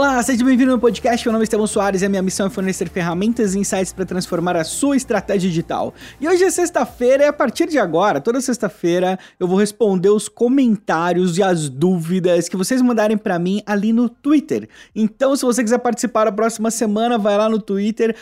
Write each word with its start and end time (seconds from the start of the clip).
Olá, 0.00 0.22
seja 0.22 0.42
bem-vindo 0.42 0.72
ao 0.72 0.78
podcast. 0.78 1.26
Meu 1.26 1.32
nome 1.34 1.42
é 1.42 1.44
Estevão 1.44 1.66
Soares 1.66 2.00
e 2.00 2.06
a 2.06 2.08
minha 2.08 2.22
missão 2.22 2.46
é 2.46 2.48
fornecer 2.48 2.88
ferramentas 2.88 3.54
e 3.54 3.58
insights 3.58 3.92
para 3.92 4.06
transformar 4.06 4.56
a 4.56 4.64
sua 4.64 4.96
estratégia 4.96 5.50
digital. 5.50 5.92
E 6.18 6.26
hoje 6.26 6.42
é 6.42 6.50
sexta-feira 6.50 7.24
e 7.24 7.26
a 7.26 7.32
partir 7.34 7.68
de 7.68 7.78
agora, 7.78 8.18
toda 8.18 8.40
sexta-feira, 8.40 9.18
eu 9.38 9.46
vou 9.46 9.58
responder 9.58 10.08
os 10.08 10.26
comentários 10.26 11.36
e 11.36 11.42
as 11.42 11.68
dúvidas 11.68 12.48
que 12.48 12.56
vocês 12.56 12.80
mandarem 12.80 13.18
para 13.18 13.38
mim 13.38 13.62
ali 13.66 13.92
no 13.92 14.08
Twitter. 14.08 14.70
Então, 14.96 15.36
se 15.36 15.44
você 15.44 15.62
quiser 15.62 15.76
participar 15.80 16.24
da 16.24 16.32
próxima 16.32 16.70
semana, 16.70 17.18
vai 17.18 17.36
lá 17.36 17.50
no 17.50 17.60
Twitter, 17.60 18.16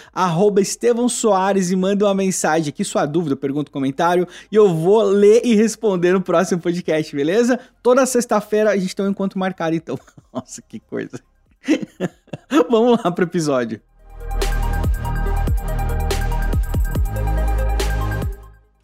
Estevão 0.60 1.08
Soares 1.08 1.70
e 1.70 1.76
manda 1.76 2.06
uma 2.06 2.14
mensagem 2.14 2.70
aqui, 2.70 2.82
sua 2.82 3.06
dúvida, 3.06 3.36
pergunta, 3.36 3.70
comentário, 3.70 4.26
e 4.50 4.56
eu 4.56 4.74
vou 4.74 5.00
ler 5.02 5.42
e 5.44 5.54
responder 5.54 6.12
no 6.12 6.20
próximo 6.20 6.60
podcast, 6.60 7.14
beleza? 7.14 7.56
Toda 7.84 8.04
sexta-feira 8.04 8.72
a 8.72 8.76
gente 8.76 8.96
tem 8.96 9.06
um 9.06 9.10
encontro 9.10 9.38
marcado, 9.38 9.76
então. 9.76 9.96
Nossa, 10.34 10.60
que 10.60 10.80
coisa. 10.80 11.20
Vamos 12.70 13.02
lá 13.02 13.10
pro 13.10 13.24
episódio. 13.24 13.80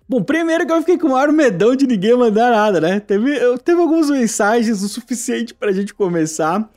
Bom, 0.06 0.22
primeiro 0.22 0.66
que 0.66 0.72
eu 0.72 0.80
fiquei 0.80 0.98
com 0.98 1.06
o 1.08 1.10
maior 1.12 1.32
medão 1.32 1.74
de 1.74 1.86
ninguém 1.86 2.14
mandar 2.16 2.50
nada, 2.50 2.80
né? 2.80 3.00
Teve, 3.00 3.36
eu, 3.36 3.56
teve 3.58 3.80
algumas 3.80 4.10
mensagens 4.10 4.82
o 4.82 4.88
suficiente 4.88 5.54
pra 5.54 5.72
gente 5.72 5.94
começar, 5.94 6.70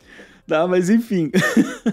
tá? 0.47 0.65
Mas 0.67 0.89
enfim. 0.89 1.29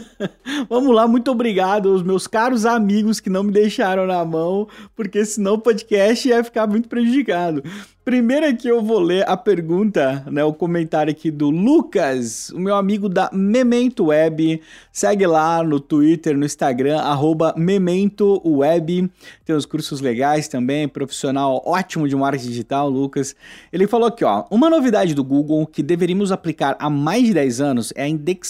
Vamos 0.71 0.95
lá, 0.95 1.07
muito 1.09 1.31
obrigado 1.31 1.91
aos 1.91 2.03
meus 2.03 2.27
caros 2.27 2.65
amigos 2.65 3.19
que 3.21 3.29
não 3.29 3.43
me 3.43 3.53
deixaram 3.53 4.07
na 4.07 4.25
mão, 4.25 4.69
porque 4.95 5.25
senão 5.25 5.55
o 5.55 5.59
podcast 5.59 6.29
ia 6.29 6.45
ficar 6.45 6.67
muito 6.67 6.89
prejudicado. 6.89 7.63
Primeiro 8.05 8.47
aqui 8.47 8.69
eu 8.69 8.83
vou 8.83 9.01
ler 9.01 9.27
a 9.27 9.35
pergunta, 9.35 10.23
né, 10.31 10.45
o 10.45 10.53
comentário 10.53 11.11
aqui 11.11 11.31
do 11.31 11.49
Lucas, 11.49 12.51
o 12.51 12.61
meu 12.61 12.75
amigo 12.75 13.09
da 13.09 13.31
Memento 13.33 14.07
Web. 14.07 14.61
Segue 14.93 15.27
lá 15.27 15.63
no 15.63 15.81
Twitter, 15.81 16.37
no 16.37 16.45
Instagram, 16.45 16.99
arroba 16.99 17.55
Memento 17.57 18.43
Web. 18.45 19.11
Tem 19.47 19.57
os 19.57 19.65
cursos 19.65 20.03
legais 20.03 20.49
também, 20.49 20.87
profissional 20.87 21.63
ótimo 21.65 22.07
de 22.07 22.15
marketing 22.15 22.49
digital, 22.49 22.91
Lucas. 22.91 23.35
Ele 23.73 23.87
falou 23.87 24.09
aqui, 24.09 24.23
ó, 24.23 24.45
uma 24.51 24.69
novidade 24.69 25.15
do 25.15 25.25
Google 25.25 25.67
que 25.67 25.83
deveríamos 25.83 26.31
aplicar 26.31 26.77
há 26.79 26.91
mais 26.91 27.25
de 27.25 27.33
10 27.33 27.61
anos 27.63 27.93
é 27.97 28.03
a 28.03 28.09
indexação 28.09 28.44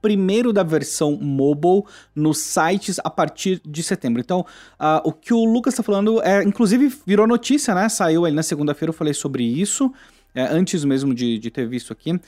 primeiro 0.00 0.52
da 0.52 0.62
versão 0.62 1.16
mobile 1.20 1.82
nos 2.14 2.38
sites 2.38 2.98
a 3.02 3.10
partir 3.10 3.60
de 3.64 3.82
setembro. 3.82 4.20
Então, 4.20 4.40
uh, 4.40 5.00
o 5.04 5.12
que 5.12 5.34
o 5.34 5.44
Lucas 5.44 5.74
está 5.74 5.82
falando 5.82 6.22
é, 6.22 6.42
inclusive, 6.42 6.92
virou 7.06 7.26
notícia, 7.26 7.74
né? 7.74 7.88
Saiu 7.88 8.24
aí 8.24 8.32
na 8.32 8.42
segunda-feira 8.42 8.90
eu 8.90 8.94
falei 8.94 9.14
sobre 9.14 9.44
isso. 9.44 9.92
É, 10.34 10.42
antes 10.42 10.84
mesmo 10.84 11.14
de, 11.14 11.38
de, 11.38 11.50
ter 11.50 11.66
visto 11.66 11.94
aqui, 11.94 12.12
uh, 12.12 12.20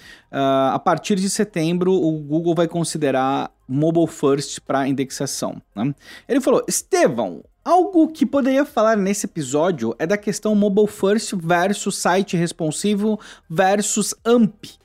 a 0.73 0.79
partir 0.79 1.17
de 1.17 1.29
setembro 1.29 1.93
o 1.93 2.13
Google 2.13 2.55
vai 2.55 2.67
considerar 2.67 3.51
mobile 3.69 4.07
first 4.07 4.61
para 4.61 4.89
indexação. 4.89 5.61
Né? 5.77 5.95
Ele 6.27 6.41
falou: 6.41 6.65
Estevão, 6.67 7.45
algo 7.63 8.09
que 8.09 8.25
poderia 8.25 8.65
falar 8.65 8.97
nesse 8.97 9.27
episódio 9.27 9.95
é 9.99 10.07
da 10.07 10.17
questão 10.17 10.55
mobile 10.55 10.87
first 10.87 11.35
versus 11.35 11.99
site 11.99 12.35
responsivo 12.35 13.21
versus 13.49 14.15
AMP. 14.25 14.79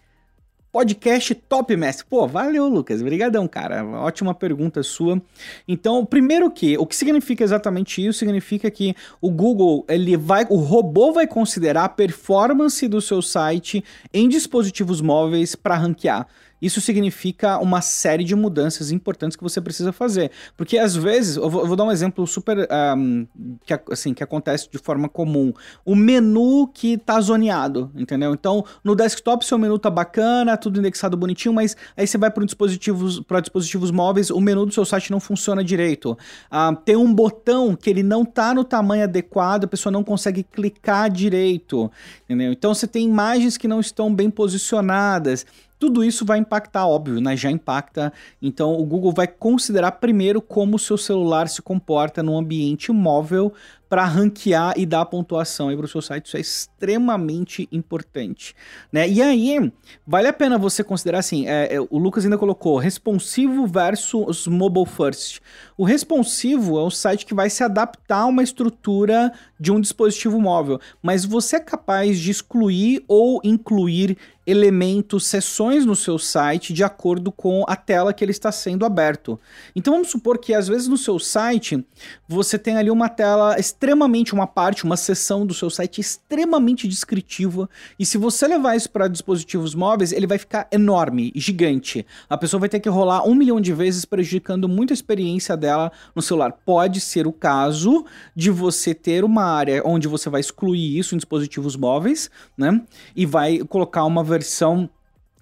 Podcast 0.74 1.36
top, 1.36 1.78
mestre. 1.78 2.04
Pô, 2.10 2.28
valeu, 2.28 2.68
Lucas. 2.68 3.00
Obrigadão, 3.00 3.48
cara. 3.48 3.86
Ótima 3.86 4.34
pergunta 4.34 4.82
sua. 4.82 5.22
Então, 5.68 6.04
primeiro 6.04 6.50
que, 6.50 6.76
o 6.80 6.88
que 6.88 6.96
significa 6.96 7.44
exatamente 7.44 8.04
isso? 8.04 8.18
Significa 8.18 8.72
que 8.72 8.96
o 9.22 9.30
Google, 9.30 9.86
ele 9.88 10.18
vai, 10.18 10.48
o 10.50 10.56
robô 10.56 11.14
vai 11.14 11.28
considerar 11.28 11.84
a 11.84 11.90
performance 11.90 12.88
do 12.88 13.00
seu 13.00 13.22
site 13.22 13.84
em 14.12 14.28
dispositivos 14.28 15.00
móveis 15.00 15.56
para 15.56 15.76
ranquear. 15.76 16.28
Isso 16.64 16.80
significa 16.80 17.58
uma 17.58 17.82
série 17.82 18.24
de 18.24 18.34
mudanças 18.36 18.90
importantes 18.90 19.36
que 19.36 19.44
você 19.44 19.60
precisa 19.60 19.92
fazer. 19.92 20.32
Porque 20.56 20.78
às 20.78 20.96
vezes, 20.96 21.36
eu 21.36 21.50
vou, 21.50 21.62
eu 21.62 21.68
vou 21.68 21.76
dar 21.76 21.84
um 21.84 21.92
exemplo 21.92 22.26
super 22.26 22.66
um, 22.98 23.28
que, 23.66 23.78
assim, 23.92 24.14
que 24.14 24.24
acontece 24.24 24.70
de 24.72 24.78
forma 24.78 25.10
comum. 25.10 25.52
O 25.84 25.94
menu 25.94 26.70
que 26.74 26.98
tá 26.98 27.20
zoneado, 27.20 27.92
entendeu? 27.94 28.34
Então, 28.34 28.64
no 28.82 28.96
desktop 28.96 29.46
seu 29.46 29.58
menu 29.58 29.78
tá 29.78 29.90
bacana, 29.90 30.56
tudo 30.56 30.80
indexado 30.80 31.18
bonitinho, 31.18 31.54
mas 31.54 31.76
aí 31.98 32.08
você 32.08 32.18
vai 32.18 32.32
para 32.32 32.46
dispositivos, 32.46 33.20
para 33.20 33.42
dispositivos 33.42 33.92
móveis, 33.92 34.30
o 34.30 34.40
menu 34.40 34.66
do 34.66 34.74
seu 34.74 34.86
site 34.86 35.12
não 35.12 35.20
funciona 35.20 35.62
direito. 35.66 36.18
Uh, 36.50 36.74
tem 36.86 36.96
um 36.96 37.14
botão 37.14 37.76
que 37.76 37.90
ele 37.90 38.04
não 38.04 38.24
tá 38.24 38.54
no 38.54 38.64
tamanho 38.64 39.04
adequado, 39.04 39.66
a 39.66 39.68
pessoa 39.68 39.92
não 39.92 40.04
consegue 40.04 40.44
clicar 40.44 41.12
direito, 41.12 41.92
entendeu? 42.24 42.54
Então 42.54 42.74
você 42.74 42.88
tem 42.88 43.06
imagens 43.06 43.58
que 43.58 43.68
não 43.68 43.82
estão 43.82 44.14
bem 44.16 44.30
posicionadas. 44.30 45.46
Tudo 45.84 46.02
isso 46.02 46.24
vai 46.24 46.40
impactar, 46.40 46.88
óbvio, 46.88 47.20
né? 47.20 47.36
Já 47.36 47.52
impacta. 47.52 48.14
Então 48.42 48.72
o 48.72 48.86
Google 48.86 49.12
vai 49.12 49.28
considerar 49.28 49.92
primeiro 49.92 50.42
como 50.42 50.78
o 50.78 50.80
seu 50.80 50.98
celular 50.98 51.50
se 51.50 51.62
comporta 51.62 52.24
no 52.24 52.38
ambiente 52.38 52.90
móvel 52.90 53.52
para 53.94 54.06
ranquear 54.06 54.74
e 54.76 54.88
dar 54.88 55.06
pontuação 55.06 55.68
para 55.78 55.86
o 55.86 55.88
seu 55.88 56.02
site. 56.02 56.26
Isso 56.26 56.38
é 56.38 56.40
extremamente 56.40 57.70
importante. 57.72 58.56
Né? 58.92 59.08
E 59.08 59.22
aí, 59.22 59.72
vale 60.04 60.28
a 60.28 60.34
pena 60.34 60.58
você 60.58 60.84
considerar 60.84 61.20
assim: 61.20 61.48
é, 61.48 61.76
é, 61.76 61.80
o 61.80 62.00
Lucas 62.00 62.24
ainda 62.24 62.36
colocou 62.36 62.80
responsivo 62.80 63.68
versus 63.68 64.48
mobile 64.48 64.88
first. 64.88 65.42
O 65.78 65.84
responsivo 65.84 66.80
é 66.80 66.84
um 66.84 66.90
site 66.90 67.24
que 67.24 67.36
vai 67.36 67.52
se 67.52 67.64
adaptar 67.64 68.22
a 68.22 68.26
uma 68.26 68.42
estrutura 68.42 69.32
de 69.60 69.72
um 69.72 69.80
dispositivo 69.80 70.42
móvel, 70.42 70.80
mas 71.00 71.24
você 71.24 71.58
é 71.58 71.60
capaz 71.60 72.20
de 72.20 72.32
excluir 72.32 73.04
ou 73.08 73.40
incluir 73.44 74.18
elementos, 74.46 75.26
seções 75.26 75.86
no 75.86 75.96
seu 75.96 76.20
site 76.20 76.74
de 76.74 76.84
acordo 76.84 77.32
com 77.32 77.64
a 77.68 77.76
tela 77.76 78.14
que 78.14 78.24
ele 78.24 78.32
está 78.32 78.52
sendo 78.52 78.86
aberto. 78.86 79.40
Então 79.76 79.94
vamos 79.94 80.10
supor 80.10 80.38
que 80.38 80.54
às 80.54 80.68
vezes 80.68 80.88
no 80.88 80.98
seu 80.98 81.18
site 81.18 81.84
você 82.28 82.60
tem 82.60 82.78
ali 82.78 82.92
uma 82.92 83.08
tela 83.08 83.58
extremamente 83.84 84.34
uma 84.34 84.48
parte, 84.48 84.86
uma 84.86 84.96
seção 84.96 85.46
do 85.46 85.54
seu 85.54 85.70
site 85.70 86.00
extremamente 86.00 86.88
descritiva, 86.88 87.70
e 88.00 88.06
se 88.06 88.18
você 88.18 88.48
levar 88.48 88.78
isso 88.78 88.90
para 88.90 89.10
dispositivos 89.10 89.76
móveis, 89.76 90.14
ele 90.14 90.26
vai 90.26 90.38
ficar 90.38 90.70
enorme, 90.72 91.34
gigante. 91.36 92.06
A 92.30 92.38
pessoa 92.38 92.62
vai 92.62 92.70
ter 92.70 92.80
que 92.80 92.88
rolar 92.88 93.28
um 93.28 93.36
milhão 93.36 93.60
de 93.60 93.74
vezes, 93.74 94.06
prejudicando 94.06 94.70
muito 94.70 94.92
a 94.92 94.94
experiência 94.94 95.58
dela 95.58 95.92
no 96.16 96.22
celular. 96.22 96.54
Pode 96.66 97.02
ser 97.02 97.28
o 97.28 97.34
caso 97.34 98.06
de 98.34 98.50
você 98.50 98.94
ter 98.94 99.26
uma 99.26 99.44
área 99.44 99.82
onde 99.86 100.08
você 100.08 100.30
vai 100.30 100.40
excluir 100.40 100.98
isso 100.98 101.14
em 101.14 101.18
dispositivos 101.18 101.76
móveis, 101.76 102.32
né? 102.58 102.82
E 103.14 103.26
vai 103.26 103.60
colocar 103.60 104.06
uma 104.06 104.24
versão 104.24 104.90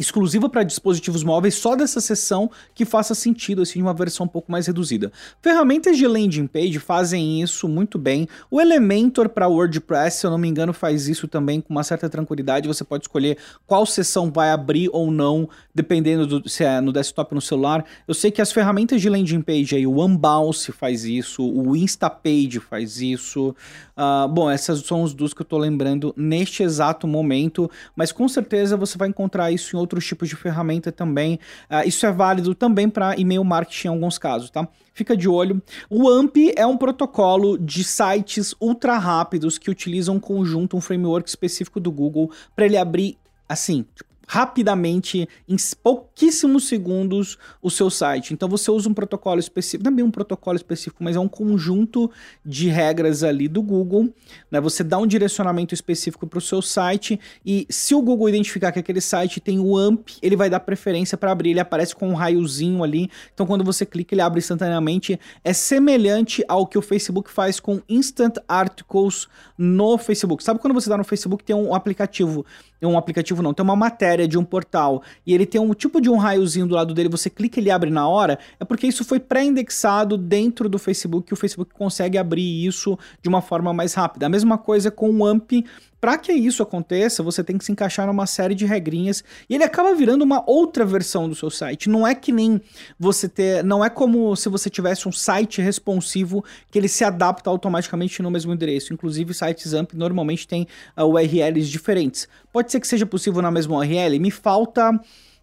exclusiva 0.02 0.50
para 0.50 0.64
dispositivos 0.64 1.24
móveis 1.24 1.56
só 1.56 1.76
dessa 1.76 2.02
seção 2.02 2.50
que 2.74 2.86
faça 2.86 3.14
sentido, 3.14 3.62
assim, 3.62 3.82
uma 3.82 3.94
versão 3.94 4.26
um 4.26 4.30
pouco 4.30 4.52
mais 4.52 4.68
reduzida. 4.68 5.12
Ferramentas 5.42 5.98
de 5.98 6.08
landing 6.08 6.48
page 6.48 6.80
fazem 6.80 7.42
isso 7.42 7.68
muito 7.68 7.98
bem. 7.98 8.28
O 8.50 8.60
Elementor 8.60 9.30
para 9.30 9.48
WordPress, 9.48 10.18
se 10.18 10.26
eu 10.26 10.32
não 10.32 10.38
me 10.38 10.48
engano, 10.48 10.74
faz 10.74 11.08
isso 11.08 11.28
também 11.28 11.62
com 11.62 11.74
uma 11.74 11.84
certa 11.84 12.10
tranquilidade. 12.10 12.68
Você 12.68 12.84
pode 12.84 13.04
escolher 13.04 13.38
qual 13.68 13.86
seção 13.86 14.32
vai 14.32 14.52
abrir 14.52 14.90
ou 14.92 15.12
não, 15.12 15.48
dependendo 15.74 16.26
do, 16.26 16.50
se 16.50 16.64
é 16.64 16.82
no 16.82 16.92
desktop 16.92 17.34
ou 17.34 17.36
no 17.36 17.42
celular. 17.42 17.86
Eu 18.08 18.14
sei 18.14 18.32
que 18.32 18.42
as 18.42 18.52
ferramentas 18.52 19.02
de 19.02 19.10
landing 19.10 19.42
page 19.42 19.76
aí, 19.76 19.86
o 19.86 20.04
Unbounce 20.04 20.72
faz 20.72 21.06
isso, 21.06 21.44
o 21.44 21.76
Instapage 21.76 22.60
faz 22.60 23.00
isso. 23.00 23.56
Uh, 23.96 24.28
bom, 24.28 24.50
essas 24.50 24.80
são 24.80 25.04
os 25.04 25.14
dos 25.14 25.34
que 25.34 25.42
eu 25.42 25.44
estou 25.44 25.60
lembrando 25.60 26.14
neste 26.18 26.64
exato 26.64 27.08
momento, 27.08 27.70
mas 27.96 28.12
com 28.12 28.28
certeza 28.28 28.76
você 28.76 28.98
vai 28.98 29.10
encontrar 29.10 29.52
isso 29.52 29.76
em 29.76 29.80
outros 29.80 29.91
outros 29.92 30.08
tipos 30.08 30.30
de 30.30 30.36
ferramenta 30.36 30.92
também. 30.92 31.40
Uh, 31.70 31.88
isso 31.88 32.06
é 32.06 32.12
válido 32.12 32.56
também 32.56 32.90
para 32.90 33.16
e-mail 33.18 33.44
marketing 33.44 33.88
em 33.88 33.92
alguns 33.92 34.18
casos, 34.18 34.50
tá? 34.50 34.68
Fica 34.94 35.16
de 35.16 35.28
olho. 35.28 35.62
O 35.90 36.10
AMP 36.10 36.54
é 36.56 36.66
um 36.66 36.78
protocolo 36.78 37.58
de 37.58 37.84
sites 37.84 38.54
ultra 38.60 38.98
rápidos 38.98 39.58
que 39.58 39.70
utilizam 39.70 40.16
um 40.16 40.20
conjunto, 40.20 40.76
um 40.76 40.82
framework 40.82 41.28
específico 41.28 41.80
do 41.80 41.92
Google 41.92 42.32
para 42.56 42.66
ele 42.66 42.78
abrir 42.78 43.18
assim, 43.48 43.86
tipo, 43.96 44.11
rapidamente, 44.32 45.28
em 45.46 45.58
pouquíssimos 45.84 46.70
segundos, 46.70 47.38
o 47.62 47.70
seu 47.70 47.90
site. 47.90 48.34
Então 48.34 48.48
você 48.48 48.72
usa 48.72 48.88
um 48.88 48.94
protocolo 48.94 49.42
específico, 49.42 49.92
não 49.92 50.00
é 50.00 50.04
um 50.06 50.10
protocolo 50.10 50.56
específico, 50.56 51.04
mas 51.04 51.18
é 51.18 51.20
um 51.20 51.28
conjunto 51.28 52.10
de 52.46 52.70
regras 52.70 53.26
ali 53.26 53.50
do 53.50 53.62
Google. 53.62 54.08
Né? 54.50 54.62
Você 54.62 54.86
dá 54.86 54.98
um 54.98 55.06
direcionamento 55.06 55.74
específico 55.74 56.26
para 56.26 56.40
o 56.40 56.42
seu 56.42 56.62
site 56.62 57.20
e 57.46 57.68
se 57.70 57.94
o 57.94 58.02
Google 58.02 58.30
identificar 58.30 58.72
que 58.72 58.80
aquele 58.80 59.02
site 59.02 59.42
tem 59.42 59.60
o 59.60 59.78
AMP, 59.78 60.12
ele 60.22 60.38
vai 60.38 60.50
dar 60.50 60.62
preferência 60.62 61.18
para 61.18 61.30
abrir. 61.30 61.50
Ele 61.50 61.60
aparece 61.60 61.94
com 61.94 62.08
um 62.08 62.14
raiozinho 62.14 62.86
ali. 62.86 63.12
Então 63.34 63.46
quando 63.46 63.66
você 63.66 63.86
clica, 63.86 64.16
ele 64.16 64.22
abre 64.22 64.40
instantaneamente. 64.40 65.20
É 65.44 65.52
semelhante 65.52 66.42
ao 66.48 66.66
que 66.66 66.78
o 66.78 66.82
Facebook 66.82 67.30
faz 67.30 67.60
com 67.60 67.82
Instant 67.90 68.38
Articles 68.48 69.28
no 69.58 69.98
Facebook. 69.98 70.42
Sabe 70.42 70.62
quando 70.62 70.74
você 70.74 70.88
está 70.88 70.96
no 70.96 71.04
Facebook 71.04 71.44
tem 71.44 71.54
um 71.54 71.76
aplicativo, 71.76 72.46
um 72.88 72.98
aplicativo 72.98 73.42
não, 73.42 73.54
tem 73.54 73.64
uma 73.64 73.76
matéria 73.76 74.28
de 74.28 74.38
um 74.38 74.44
portal 74.44 75.04
e 75.26 75.34
ele 75.34 75.46
tem 75.46 75.62
um 75.62 75.74
tipo 75.74 76.02
de 76.02 76.10
um 76.10 76.18
raiozinho 76.18 76.68
do 76.68 76.76
lado 76.76 76.94
dele, 76.94 77.10
você 77.10 77.30
clica 77.30 77.60
e 77.60 77.64
ele 77.64 77.72
abre 77.72 77.90
na 77.90 78.08
hora, 78.08 78.40
é 78.60 78.66
porque 78.66 78.88
isso 78.88 79.04
foi 79.06 79.20
pré-indexado 79.20 80.18
dentro 80.18 80.68
do 80.68 80.80
Facebook 80.80 81.32
e 81.32 81.34
o 81.34 81.38
Facebook 81.38 81.74
consegue 81.74 82.18
abrir 82.18 82.66
isso 82.66 82.98
de 83.22 83.30
uma 83.30 83.42
forma 83.42 83.74
mais 83.74 83.94
rápida. 83.94 84.26
A 84.26 84.30
mesma 84.30 84.58
coisa 84.58 84.90
com 84.90 85.12
o 85.12 85.26
AMP 85.26 85.66
para 86.02 86.18
que 86.18 86.34
isso 86.34 86.64
aconteça, 86.64 87.22
você 87.22 87.44
tem 87.44 87.60
que 87.60 87.64
se 87.64 87.72
encaixar 87.72 88.08
numa 88.08 88.26
série 88.26 88.56
de 88.56 88.66
regrinhas 88.66 89.24
e 89.48 89.54
ele 89.54 89.64
acaba 89.64 89.94
virando 89.94 90.24
uma 90.24 90.44
outra 90.50 90.84
versão 90.84 91.30
do 91.30 91.36
seu 91.36 91.52
site. 91.52 91.88
Não 91.88 92.08
é 92.08 92.16
que 92.16 92.32
nem 92.32 92.60
você 93.00 93.30
ter, 93.30 93.64
não 93.64 93.86
é 93.86 93.90
como 93.90 94.36
se 94.36 94.50
você 94.50 94.68
tivesse 94.68 95.08
um 95.08 95.12
site 95.12 95.62
responsivo 95.62 96.44
que 96.72 96.80
ele 96.80 96.88
se 96.88 97.04
adapta 97.04 97.52
automaticamente 97.52 98.20
no 98.24 98.32
mesmo 98.32 98.52
endereço. 98.52 98.92
Inclusive, 98.92 99.32
sites 99.32 99.76
AMP 99.76 99.94
normalmente 99.94 100.48
têm 100.48 100.68
uh, 100.98 101.06
URLs 101.06 101.70
diferentes. 101.70 102.28
Pode 102.52 102.72
ser 102.72 102.80
que 102.80 102.88
seja 102.88 103.06
possível 103.06 103.40
na 103.40 103.52
mesma 103.52 103.78
URL. 103.78 104.20
Me 104.20 104.32
falta 104.32 105.00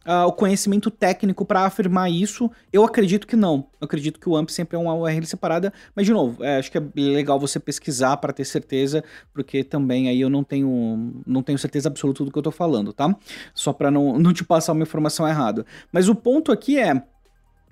uh, 0.08 0.26
o 0.26 0.32
conhecimento 0.32 0.90
técnico 0.90 1.44
para 1.44 1.66
afirmar 1.66 2.10
isso. 2.10 2.50
Eu 2.72 2.84
acredito 2.84 3.26
que 3.26 3.36
não. 3.36 3.66
Eu 3.78 3.84
acredito 3.84 4.18
que 4.18 4.28
o 4.28 4.36
AMP 4.36 4.50
sempre 4.50 4.76
é 4.76 4.80
uma 4.80 4.94
URL 4.94 5.26
separada, 5.26 5.72
mas 5.94 6.06
de 6.06 6.12
novo, 6.12 6.42
é, 6.42 6.58
acho 6.58 6.72
que 6.72 6.78
é 6.78 6.82
legal 6.96 7.38
você 7.38 7.60
pesquisar 7.60 8.16
para 8.16 8.32
ter 8.32 8.46
certeza, 8.46 9.04
porque 9.34 9.62
também 9.62 10.08
aí 10.08 10.20
eu 10.20 10.30
não 10.30 10.42
tenho, 10.42 11.22
não 11.26 11.42
tenho 11.42 11.58
certeza 11.58 11.88
absoluta 11.88 12.24
do 12.24 12.32
que 12.32 12.38
eu 12.38 12.40
estou 12.40 12.52
falando, 12.52 12.92
tá? 12.92 13.14
Só 13.54 13.72
para 13.72 13.90
não, 13.90 14.18
não 14.18 14.32
te 14.32 14.42
passar 14.42 14.72
uma 14.72 14.82
informação 14.82 15.28
errada. 15.28 15.66
Mas 15.92 16.08
o 16.08 16.14
ponto 16.14 16.50
aqui 16.50 16.78
é 16.78 17.02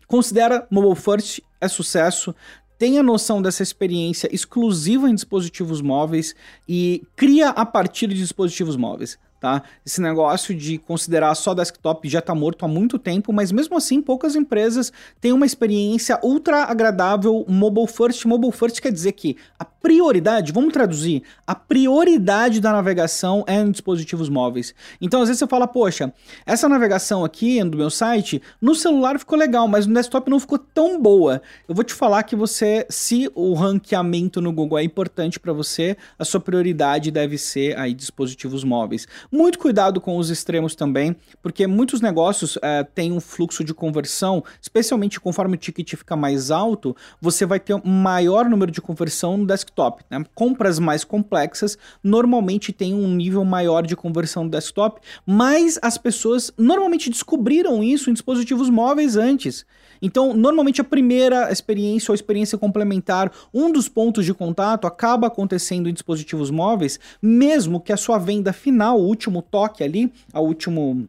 considera 0.06 0.66
mobile 0.70 0.94
first 0.94 1.40
é 1.60 1.66
sucesso, 1.66 2.34
tenha 2.78 3.02
noção 3.02 3.40
dessa 3.40 3.62
experiência 3.62 4.28
exclusiva 4.32 5.08
em 5.08 5.14
dispositivos 5.14 5.80
móveis 5.80 6.34
e 6.68 7.02
cria 7.16 7.48
a 7.48 7.64
partir 7.64 8.06
de 8.08 8.14
dispositivos 8.14 8.76
móveis 8.76 9.18
tá? 9.40 9.62
Esse 9.84 10.00
negócio 10.00 10.54
de 10.54 10.78
considerar 10.78 11.34
só 11.34 11.54
desktop 11.54 12.08
já 12.08 12.18
está 12.18 12.34
morto 12.34 12.64
há 12.64 12.68
muito 12.68 12.98
tempo, 12.98 13.32
mas 13.32 13.52
mesmo 13.52 13.76
assim 13.76 14.00
poucas 14.00 14.34
empresas 14.34 14.92
têm 15.20 15.32
uma 15.32 15.46
experiência 15.46 16.18
ultra 16.22 16.64
agradável 16.64 17.44
mobile 17.48 17.86
first. 17.86 18.24
Mobile 18.26 18.52
first 18.52 18.80
quer 18.80 18.92
dizer 18.92 19.12
que 19.12 19.36
a 19.58 19.64
prioridade, 19.86 20.50
vamos 20.50 20.72
traduzir, 20.72 21.22
a 21.46 21.54
prioridade 21.54 22.60
da 22.60 22.72
navegação 22.72 23.44
é 23.46 23.60
em 23.60 23.70
dispositivos 23.70 24.28
móveis. 24.28 24.74
Então 25.00 25.22
às 25.22 25.28
vezes 25.28 25.38
você 25.38 25.46
fala, 25.46 25.68
poxa, 25.68 26.12
essa 26.44 26.68
navegação 26.68 27.24
aqui 27.24 27.62
do 27.62 27.78
meu 27.78 27.88
site, 27.88 28.42
no 28.60 28.74
celular 28.74 29.16
ficou 29.16 29.38
legal, 29.38 29.68
mas 29.68 29.86
no 29.86 29.94
desktop 29.94 30.28
não 30.28 30.40
ficou 30.40 30.58
tão 30.58 31.00
boa. 31.00 31.40
Eu 31.68 31.74
vou 31.76 31.84
te 31.84 31.94
falar 31.94 32.24
que 32.24 32.34
você, 32.34 32.84
se 32.90 33.30
o 33.32 33.54
ranqueamento 33.54 34.40
no 34.40 34.52
Google 34.52 34.80
é 34.80 34.82
importante 34.82 35.38
para 35.38 35.52
você, 35.52 35.96
a 36.18 36.24
sua 36.24 36.40
prioridade 36.40 37.12
deve 37.12 37.38
ser 37.38 37.78
aí 37.78 37.94
dispositivos 37.94 38.64
móveis. 38.64 39.06
Muito 39.30 39.56
cuidado 39.56 40.00
com 40.00 40.16
os 40.16 40.30
extremos 40.30 40.74
também, 40.74 41.14
porque 41.40 41.64
muitos 41.68 42.00
negócios 42.00 42.58
é, 42.60 42.82
têm 42.82 43.12
um 43.12 43.20
fluxo 43.20 43.62
de 43.62 43.72
conversão, 43.72 44.42
especialmente 44.60 45.20
conforme 45.20 45.54
o 45.54 45.58
ticket 45.58 45.94
fica 45.94 46.16
mais 46.16 46.50
alto, 46.50 46.96
você 47.20 47.46
vai 47.46 47.60
ter 47.60 47.74
um 47.74 47.82
maior 47.84 48.50
número 48.50 48.72
de 48.72 48.80
conversão 48.80 49.36
no 49.36 49.46
desktop. 49.46 49.75
Né? 50.10 50.24
Compras 50.34 50.78
mais 50.78 51.04
complexas 51.04 51.76
normalmente 52.02 52.72
têm 52.72 52.94
um 52.94 53.14
nível 53.14 53.44
maior 53.44 53.86
de 53.86 53.94
conversão 53.94 54.44
no 54.44 54.50
desktop, 54.50 55.00
mas 55.24 55.78
as 55.82 55.98
pessoas 55.98 56.52
normalmente 56.56 57.10
descobriram 57.10 57.82
isso 57.84 58.10
em 58.10 58.12
dispositivos 58.12 58.70
móveis 58.70 59.16
antes. 59.16 59.66
Então, 60.00 60.34
normalmente 60.34 60.80
a 60.80 60.84
primeira 60.84 61.50
experiência 61.50 62.10
ou 62.10 62.14
experiência 62.14 62.58
complementar, 62.58 63.32
um 63.52 63.70
dos 63.72 63.88
pontos 63.88 64.24
de 64.24 64.34
contato 64.34 64.86
acaba 64.86 65.26
acontecendo 65.26 65.88
em 65.88 65.92
dispositivos 65.92 66.50
móveis, 66.50 66.98
mesmo 67.20 67.80
que 67.80 67.92
a 67.92 67.96
sua 67.96 68.18
venda 68.18 68.52
final, 68.52 68.98
o 68.98 69.06
último 69.06 69.42
toque 69.42 69.82
ali, 69.82 70.12
a 70.32 70.40
último 70.40 71.08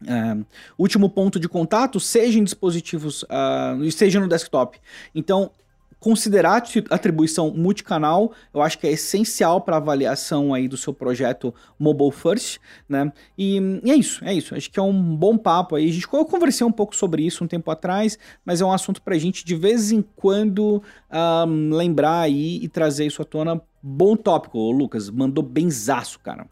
Uh, 0.00 0.46
último 0.78 1.10
ponto 1.10 1.40
de 1.40 1.48
contato 1.48 1.98
seja 1.98 2.38
em 2.38 2.44
dispositivos, 2.44 3.24
uh, 3.24 3.90
seja 3.90 4.20
no 4.20 4.28
desktop. 4.28 4.78
Então, 5.12 5.50
considerar 6.00 6.62
atribuição 6.90 7.50
multicanal, 7.50 8.32
eu 8.52 8.62
acho 8.62 8.78
que 8.78 8.86
é 8.86 8.92
essencial 8.92 9.60
para 9.60 9.76
avaliação 9.76 10.54
aí 10.54 10.68
do 10.68 10.76
seu 10.76 10.92
projeto 10.92 11.54
mobile 11.78 12.12
first, 12.12 12.58
né? 12.88 13.12
E, 13.36 13.58
e, 13.84 13.90
é 13.90 13.94
isso, 13.94 14.24
é 14.24 14.32
isso. 14.32 14.54
Acho 14.54 14.70
que 14.70 14.78
é 14.78 14.82
um 14.82 15.16
bom 15.16 15.36
papo 15.36 15.76
aí. 15.76 15.88
A 15.88 15.92
gente, 15.92 16.06
eu 16.12 16.24
conversei 16.24 16.66
um 16.66 16.72
pouco 16.72 16.94
sobre 16.94 17.22
isso 17.22 17.44
um 17.44 17.48
tempo 17.48 17.70
atrás, 17.70 18.18
mas 18.44 18.60
é 18.60 18.64
um 18.64 18.72
assunto 18.72 19.02
para 19.02 19.14
a 19.14 19.18
gente 19.18 19.44
de 19.44 19.54
vez 19.54 19.90
em 19.90 20.02
quando 20.16 20.82
um, 21.12 21.74
lembrar 21.74 22.20
aí 22.20 22.58
e 22.62 22.68
trazer 22.68 23.06
isso 23.06 23.22
à 23.22 23.24
tona. 23.24 23.60
Bom 23.82 24.16
tópico, 24.16 24.58
Lucas. 24.70 25.10
Mandou 25.10 25.42
benzaço, 25.42 26.18
cara. 26.20 26.46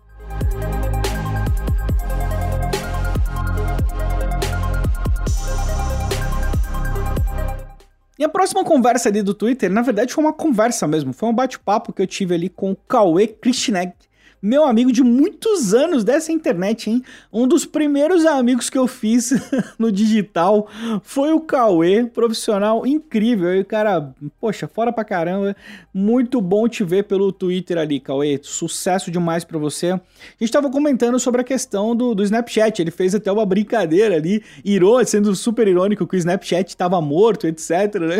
E 8.19 8.25
a 8.25 8.29
próxima 8.29 8.65
conversa 8.65 9.11
ali 9.11 9.23
do 9.23 9.35
Twitter, 9.35 9.71
na 9.71 9.83
verdade, 9.83 10.13
foi 10.15 10.25
uma 10.25 10.33
conversa 10.33 10.87
mesmo. 10.87 11.13
Foi 11.13 11.29
um 11.29 11.35
bate-papo 11.35 11.93
que 11.93 12.01
eu 12.01 12.07
tive 12.07 12.35
ali 12.35 12.49
com 12.49 12.73
o 12.73 12.77
Cauê 12.77 13.27
Krishneg, 13.27 13.93
meu 14.41 14.65
amigo 14.65 14.93
de 14.93 15.03
muitos 15.03 15.73
anos 15.73 16.05
dessa 16.05 16.31
internet, 16.31 16.91
hein? 16.91 17.03
Um 17.33 17.49
dos 17.49 17.65
primeiros 17.65 18.25
amigos 18.27 18.69
que 18.69 18.77
eu 18.79 18.87
fiz 18.87 19.33
no 19.79 19.91
digital 19.91 20.69
foi 21.03 21.33
o 21.33 21.41
Cauê, 21.41 22.05
profissional 22.05 22.87
incrível. 22.87 23.55
E 23.57 23.65
cara, 23.65 24.15
poxa, 24.41 24.69
fora 24.69 24.93
pra 24.93 25.05
caramba. 25.05 25.57
Muito 25.93 26.41
bom 26.41 26.69
te 26.69 26.85
ver 26.85 27.05
pelo 27.05 27.33
Twitter 27.33 27.79
ali, 27.79 27.99
Cauê. 27.99 28.39
Sucesso 28.43 29.11
demais 29.11 29.45
pra 29.45 29.59
você. 29.59 29.93
A 29.93 30.01
gente 30.39 30.53
tava 30.53 30.71
comentando 30.71 31.19
sobre 31.19 31.41
a 31.41 31.45
questão 31.45 31.97
do, 31.97 32.15
do 32.15 32.23
Snapchat. 32.23 32.81
Ele 32.81 32.91
fez 32.91 33.15
até 33.15 33.33
uma 33.33 33.47
brincadeira 33.47 34.17
ali, 34.17 34.43
irônico, 34.65 35.11
sendo 35.11 35.35
super 35.35 35.67
irônico 35.67 36.07
que 36.07 36.17
o 36.17 36.19
Snapchat 36.19 36.77
tava 36.77 37.01
morto, 37.01 37.47
etc, 37.47 37.71
né? 38.01 38.19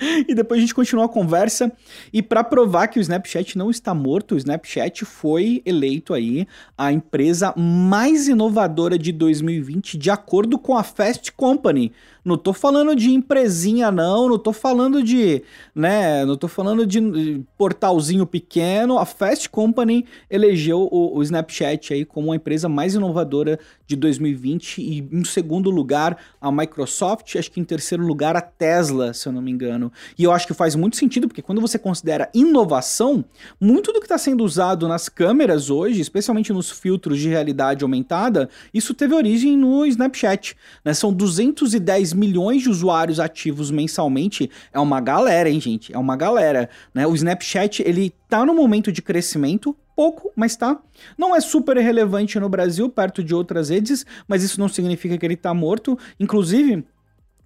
e 0.26 0.34
depois 0.34 0.58
a 0.58 0.60
gente 0.62 0.74
continuou 0.74 1.04
a 1.04 1.08
conversa. 1.08 1.70
E 2.12 2.22
para 2.22 2.42
provar 2.42 2.88
que 2.88 2.98
o 2.98 3.02
Snapchat 3.02 3.58
não 3.58 3.70
está 3.70 3.94
morto, 3.94 4.34
o 4.34 4.38
Snapchat 4.38 5.04
foi 5.04 5.33
foi 5.34 5.60
eleito 5.66 6.14
aí 6.14 6.46
a 6.78 6.92
empresa 6.92 7.52
mais 7.56 8.28
inovadora 8.28 8.96
de 8.96 9.10
2020 9.10 9.98
de 9.98 10.08
acordo 10.08 10.56
com 10.56 10.78
a 10.78 10.84
Fast 10.84 11.32
Company. 11.32 11.90
Não 12.24 12.38
tô 12.38 12.54
falando 12.54 12.96
de 12.96 13.12
empresinha 13.12 13.90
não, 13.90 14.28
não 14.30 14.38
tô 14.38 14.50
falando 14.50 15.02
de, 15.02 15.42
né, 15.74 16.24
não 16.24 16.36
tô 16.36 16.48
falando 16.48 16.86
de 16.86 17.42
portalzinho 17.58 18.24
pequeno. 18.24 18.98
A 18.98 19.04
Fast 19.04 19.50
Company 19.50 20.06
elegeu 20.30 20.88
o, 20.90 21.18
o 21.18 21.22
Snapchat 21.22 21.92
aí 21.92 22.04
como 22.04 22.32
a 22.32 22.36
empresa 22.36 22.66
mais 22.66 22.94
inovadora 22.94 23.58
de 23.86 23.94
2020 23.94 24.78
e 24.78 25.08
em 25.12 25.24
segundo 25.24 25.70
lugar 25.70 26.16
a 26.40 26.50
Microsoft, 26.50 27.36
acho 27.36 27.50
que 27.50 27.60
em 27.60 27.64
terceiro 27.64 28.02
lugar 28.06 28.36
a 28.36 28.40
Tesla, 28.40 29.12
se 29.12 29.28
eu 29.28 29.32
não 29.32 29.42
me 29.42 29.50
engano. 29.50 29.92
E 30.18 30.24
eu 30.24 30.32
acho 30.32 30.46
que 30.46 30.54
faz 30.54 30.74
muito 30.74 30.96
sentido 30.96 31.28
porque 31.28 31.42
quando 31.42 31.60
você 31.60 31.78
considera 31.78 32.30
inovação, 32.32 33.22
muito 33.60 33.92
do 33.92 33.98
que 33.98 34.06
está 34.06 34.16
sendo 34.16 34.42
usado 34.44 34.88
nas 34.88 35.10
câmeras 35.10 35.68
hoje, 35.68 36.00
especialmente 36.00 36.54
nos 36.54 36.70
filtros 36.70 37.18
de 37.18 37.28
realidade 37.28 37.84
aumentada, 37.84 38.48
isso 38.72 38.94
teve 38.94 39.14
origem 39.14 39.58
no 39.58 39.84
Snapchat. 39.84 40.56
Né? 40.82 40.94
São 40.94 41.12
210 41.12 42.13
milhões 42.14 42.62
de 42.62 42.70
usuários 42.70 43.20
ativos 43.20 43.70
mensalmente, 43.70 44.50
é 44.72 44.80
uma 44.80 45.00
galera, 45.00 45.50
hein, 45.50 45.60
gente? 45.60 45.94
É 45.94 45.98
uma 45.98 46.16
galera, 46.16 46.68
né? 46.92 47.06
O 47.06 47.14
Snapchat, 47.14 47.82
ele 47.84 48.14
tá 48.28 48.44
no 48.44 48.54
momento 48.54 48.90
de 48.90 49.02
crescimento, 49.02 49.76
pouco, 49.94 50.32
mas 50.34 50.56
tá. 50.56 50.78
Não 51.16 51.34
é 51.34 51.40
super 51.40 51.76
relevante 51.76 52.38
no 52.38 52.48
Brasil, 52.48 52.88
perto 52.88 53.22
de 53.22 53.34
outras 53.34 53.68
redes, 53.68 54.04
mas 54.26 54.42
isso 54.42 54.58
não 54.58 54.68
significa 54.68 55.16
que 55.16 55.26
ele 55.26 55.36
tá 55.36 55.52
morto. 55.54 55.98
Inclusive, 56.18 56.84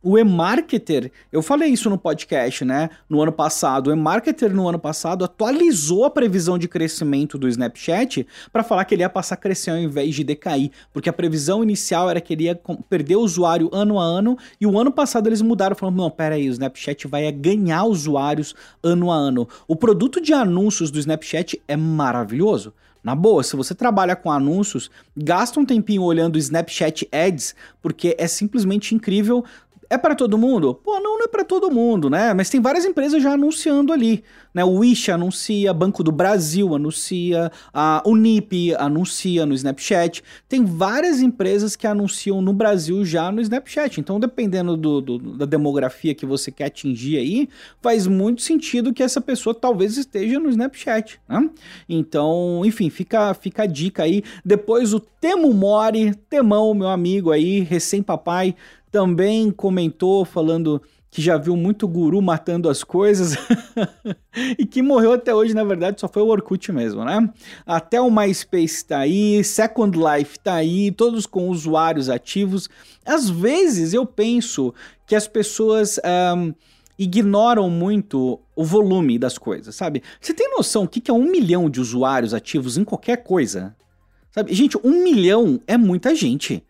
o 0.02 0.16
eMarketer, 0.16 1.10
eu 1.32 1.42
falei 1.42 1.70
isso 1.70 1.90
no 1.90 1.98
podcast, 1.98 2.64
né? 2.64 2.88
No 3.08 3.20
ano 3.20 3.32
passado, 3.32 3.88
o 3.88 3.92
eMarketer 3.92 4.54
no 4.54 4.68
ano 4.68 4.78
passado 4.78 5.24
atualizou 5.24 6.04
a 6.04 6.10
previsão 6.10 6.56
de 6.56 6.68
crescimento 6.68 7.36
do 7.36 7.48
Snapchat 7.48 8.26
para 8.52 8.62
falar 8.62 8.84
que 8.84 8.94
ele 8.94 9.02
ia 9.02 9.10
passar 9.10 9.34
a 9.34 9.38
crescer 9.38 9.70
ao 9.70 9.78
invés 9.78 10.14
de 10.14 10.22
decair, 10.22 10.70
porque 10.92 11.08
a 11.08 11.12
previsão 11.12 11.62
inicial 11.62 12.08
era 12.08 12.20
que 12.20 12.32
ele 12.32 12.44
ia 12.44 12.60
perder 12.88 13.16
usuário 13.16 13.68
ano 13.72 13.98
a 13.98 14.04
ano 14.04 14.38
e 14.60 14.66
o 14.66 14.78
ano 14.78 14.92
passado 14.92 15.26
eles 15.26 15.42
mudaram, 15.42 15.74
falando: 15.74 15.96
não, 15.96 16.10
pera 16.10 16.36
aí, 16.36 16.48
o 16.48 16.52
Snapchat 16.52 17.08
vai 17.08 17.30
ganhar 17.32 17.84
usuários 17.84 18.54
ano 18.82 19.10
a 19.10 19.16
ano. 19.16 19.48
O 19.66 19.74
produto 19.74 20.20
de 20.20 20.32
anúncios 20.32 20.90
do 20.90 20.98
Snapchat 20.98 21.60
é 21.66 21.76
maravilhoso. 21.76 22.72
Na 23.02 23.14
boa, 23.14 23.42
se 23.42 23.54
você 23.54 23.74
trabalha 23.74 24.16
com 24.16 24.30
anúncios, 24.30 24.90
gasta 25.16 25.60
um 25.60 25.64
tempinho 25.64 26.02
olhando 26.02 26.36
Snapchat 26.36 27.08
Ads, 27.12 27.54
porque 27.80 28.16
é 28.18 28.26
simplesmente 28.26 28.94
incrível 28.94 29.44
é 29.90 29.97
para 29.97 30.14
todo 30.14 30.37
mundo? 30.37 30.75
Pô, 30.75 31.00
não, 31.00 31.18
não 31.18 31.25
é 31.25 31.28
para 31.28 31.45
todo 31.45 31.71
mundo, 31.71 32.11
né? 32.11 32.35
Mas 32.35 32.50
tem 32.50 32.61
várias 32.61 32.85
empresas 32.85 33.23
já 33.23 33.33
anunciando 33.33 33.92
ali, 33.92 34.23
né? 34.52 34.64
O 34.64 34.78
Wish 34.78 35.11
anuncia, 35.11 35.73
Banco 35.73 36.02
do 36.02 36.12
Brasil 36.12 36.75
anuncia, 36.75 37.50
a 37.73 38.02
Unip 38.04 38.75
anuncia 38.76 39.47
no 39.47 39.54
Snapchat. 39.54 40.23
Tem 40.49 40.64
várias 40.64 41.21
empresas 41.21 41.75
que 41.75 41.87
anunciam 41.87 42.42
no 42.42 42.52
Brasil 42.52 43.04
já 43.04 43.33
no 43.33 43.40
Snapchat. 43.40 44.00
Então, 44.00 44.21
dependendo 44.21 44.76
do, 44.76 45.00
do, 45.00 45.18
da 45.18 45.47
demografia 45.47 46.14
que 46.14 46.26
você 46.26 46.50
quer 46.50 46.66
atingir 46.66 47.16
aí, 47.16 47.49
faz 47.80 48.07
muito 48.07 48.42
sentido 48.42 48.92
que 48.92 49.02
essa 49.02 49.21
pessoa 49.21 49.54
talvez 49.54 49.97
esteja 49.97 50.38
no 50.38 50.50
Snapchat, 50.50 51.18
né? 51.28 51.49
Então, 51.88 52.62
enfim, 52.64 52.90
fica, 52.90 53.33
fica 53.33 53.62
a 53.62 53.66
dica 53.66 54.02
aí. 54.02 54.23
Depois 54.45 54.92
o 54.92 55.00
Temo 55.00 55.52
Mori, 55.52 56.14
Temão, 56.28 56.75
meu 56.75 56.88
amigo 56.88 57.33
aí, 57.33 57.61
recém-papai, 57.61 58.54
também 58.90 59.50
comentou 59.50 60.25
falando 60.25 60.80
que 61.11 61.23
já 61.23 61.38
viu 61.38 61.57
muito 61.57 61.88
guru 61.88 62.21
matando 62.21 62.68
as 62.68 62.85
coisas 62.85 63.37
e 64.59 64.66
que 64.66 64.83
morreu 64.83 65.12
até 65.12 65.35
hoje, 65.35 65.54
na 65.54 65.64
verdade, 65.64 66.00
só 66.00 66.09
foi 66.09 66.23
o 66.23 66.26
Orkut 66.26 66.71
mesmo, 66.71 67.04
né? 67.04 67.30
Até 67.66 68.00
o 68.00 68.11
MySpace 68.11 68.85
tá 68.85 68.99
aí, 68.99 69.42
Second 69.42 69.99
Life 69.99 70.38
tá 70.38 70.54
aí, 70.54 70.90
todos 70.90 71.25
com 71.25 71.49
usuários 71.49 72.11
ativos. 72.11 72.68
Às 73.07 73.30
vezes 73.30 73.95
eu 73.95 74.04
penso 74.04 74.75
que 75.07 75.14
as 75.14 75.26
pessoas 75.26 75.99
um, 76.37 76.52
ignoram 76.99 77.71
muito 77.71 78.38
o 78.54 78.64
volume 78.64 79.18
das 79.18 79.38
coisas, 79.38 79.75
sabe? 79.75 80.02
Você 80.21 80.35
tem 80.35 80.50
noção 80.50 80.85
o 80.85 80.88
que 80.88 81.11
é 81.11 81.14
um 81.14 81.30
milhão 81.30 81.71
de 81.71 81.80
usuários 81.80 82.35
ativos 82.35 82.76
em 82.76 82.85
qualquer 82.85 83.23
coisa? 83.23 83.75
Sabe? 84.30 84.52
Gente, 84.52 84.76
um 84.85 85.02
milhão 85.02 85.59
é 85.66 85.78
muita 85.78 86.14
gente. 86.14 86.62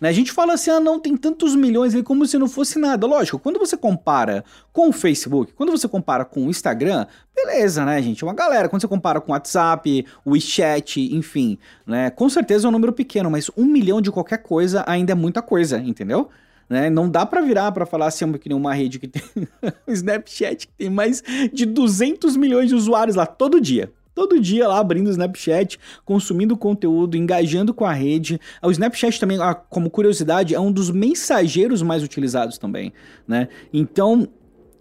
Né? 0.00 0.08
A 0.08 0.12
gente 0.12 0.32
fala 0.32 0.54
assim, 0.54 0.70
ah, 0.70 0.80
não, 0.80 0.98
tem 1.00 1.16
tantos 1.16 1.54
milhões 1.54 1.94
ali 1.94 2.02
como 2.02 2.26
se 2.26 2.38
não 2.38 2.48
fosse 2.48 2.78
nada. 2.78 3.06
Lógico, 3.06 3.38
quando 3.38 3.58
você 3.58 3.76
compara 3.76 4.44
com 4.72 4.88
o 4.88 4.92
Facebook, 4.92 5.52
quando 5.52 5.70
você 5.70 5.88
compara 5.88 6.24
com 6.24 6.46
o 6.46 6.50
Instagram, 6.50 7.06
beleza, 7.34 7.84
né, 7.84 8.00
gente? 8.00 8.24
Uma 8.24 8.34
galera. 8.34 8.68
Quando 8.68 8.82
você 8.82 8.88
compara 8.88 9.20
com 9.20 9.32
o 9.32 9.34
WhatsApp, 9.34 10.06
o 10.24 10.32
WeChat, 10.32 11.00
enfim, 11.14 11.58
né? 11.86 12.10
Com 12.10 12.28
certeza 12.28 12.66
é 12.66 12.68
um 12.68 12.72
número 12.72 12.92
pequeno, 12.92 13.30
mas 13.30 13.50
um 13.56 13.64
milhão 13.64 14.00
de 14.00 14.10
qualquer 14.10 14.38
coisa 14.38 14.84
ainda 14.86 15.12
é 15.12 15.14
muita 15.14 15.42
coisa, 15.42 15.78
entendeu? 15.78 16.28
Né? 16.68 16.90
Não 16.90 17.08
dá 17.08 17.24
para 17.24 17.40
virar 17.40 17.72
para 17.72 17.86
falar 17.86 18.06
assim, 18.06 18.30
que 18.34 18.48
nem 18.48 18.56
uma 18.56 18.74
rede 18.74 18.98
que 18.98 19.08
tem 19.08 19.22
o 19.86 19.90
Snapchat 19.90 20.66
que 20.66 20.72
tem 20.74 20.90
mais 20.90 21.22
de 21.52 21.64
200 21.64 22.36
milhões 22.36 22.68
de 22.68 22.74
usuários 22.74 23.16
lá 23.16 23.24
todo 23.24 23.60
dia 23.60 23.90
todo 24.18 24.40
dia 24.40 24.66
lá 24.66 24.80
abrindo 24.80 25.06
o 25.06 25.10
Snapchat, 25.10 25.78
consumindo 26.04 26.56
conteúdo, 26.56 27.16
engajando 27.16 27.72
com 27.72 27.84
a 27.84 27.92
rede. 27.92 28.40
O 28.60 28.68
Snapchat 28.68 29.20
também, 29.20 29.40
ah, 29.40 29.54
como 29.54 29.88
curiosidade, 29.88 30.56
é 30.56 30.58
um 30.58 30.72
dos 30.72 30.90
mensageiros 30.90 31.82
mais 31.82 32.02
utilizados 32.02 32.58
também, 32.58 32.92
né? 33.28 33.46
Então, 33.72 34.26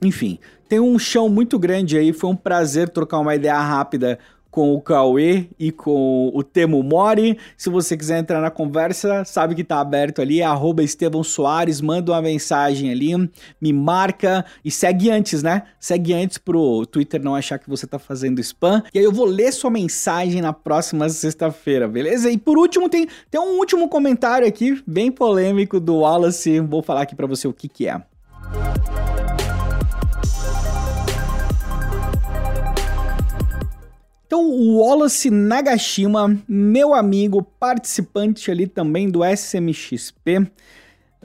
enfim, 0.01 0.39
tem 0.67 0.79
um 0.79 0.97
chão 0.97 1.29
muito 1.29 1.59
grande 1.59 1.99
aí, 1.99 2.11
foi 2.13 2.31
um 2.31 2.35
prazer 2.35 2.89
trocar 2.89 3.19
uma 3.19 3.35
ideia 3.35 3.59
rápida 3.59 4.17
com 4.57 4.73
o 4.73 4.81
Cauê 4.81 5.45
e 5.59 5.71
com 5.71 6.31
o 6.33 6.41
Temo 6.41 6.81
Mori. 6.81 7.37
Se 7.55 7.69
você 7.69 7.95
quiser 7.95 8.17
entrar 8.17 8.41
na 8.41 8.49
conversa, 8.49 9.23
sabe 9.23 9.53
que 9.53 9.63
tá 9.63 9.79
aberto 9.79 10.19
ali, 10.19 10.41
é 10.41 10.47
Estevão 10.83 11.23
Soares, 11.23 11.79
manda 11.79 12.11
uma 12.11 12.23
mensagem 12.23 12.89
ali, 12.89 13.13
me 13.61 13.71
marca 13.71 14.43
e 14.65 14.71
segue 14.71 15.11
antes, 15.11 15.43
né? 15.43 15.61
Segue 15.79 16.11
antes 16.11 16.39
pro 16.39 16.87
Twitter 16.87 17.21
não 17.21 17.35
achar 17.35 17.59
que 17.59 17.69
você 17.69 17.85
tá 17.85 17.99
fazendo 17.99 18.39
spam. 18.39 18.81
E 18.95 18.97
aí 18.97 19.05
eu 19.05 19.11
vou 19.11 19.27
ler 19.27 19.51
sua 19.51 19.69
mensagem 19.69 20.41
na 20.41 20.53
próxima 20.53 21.07
sexta-feira, 21.07 21.87
beleza? 21.87 22.31
E 22.31 22.35
por 22.35 22.57
último, 22.57 22.89
tem, 22.89 23.07
tem 23.29 23.39
um 23.39 23.59
último 23.59 23.87
comentário 23.87 24.47
aqui, 24.47 24.81
bem 24.87 25.11
polêmico 25.11 25.79
do 25.79 25.97
Wallace, 25.97 26.59
vou 26.61 26.81
falar 26.81 27.03
aqui 27.03 27.15
para 27.15 27.27
você 27.27 27.47
o 27.47 27.53
que 27.53 27.69
que 27.69 27.87
é. 27.87 28.01
Então, 34.27 34.45
o 34.45 34.79
Wallace 34.79 35.29
Nagashima, 35.29 36.37
meu 36.49 36.93
amigo, 36.93 37.41
participante 37.41 38.51
ali 38.51 38.67
também 38.67 39.09
do 39.09 39.23
SMXP, 39.23 40.51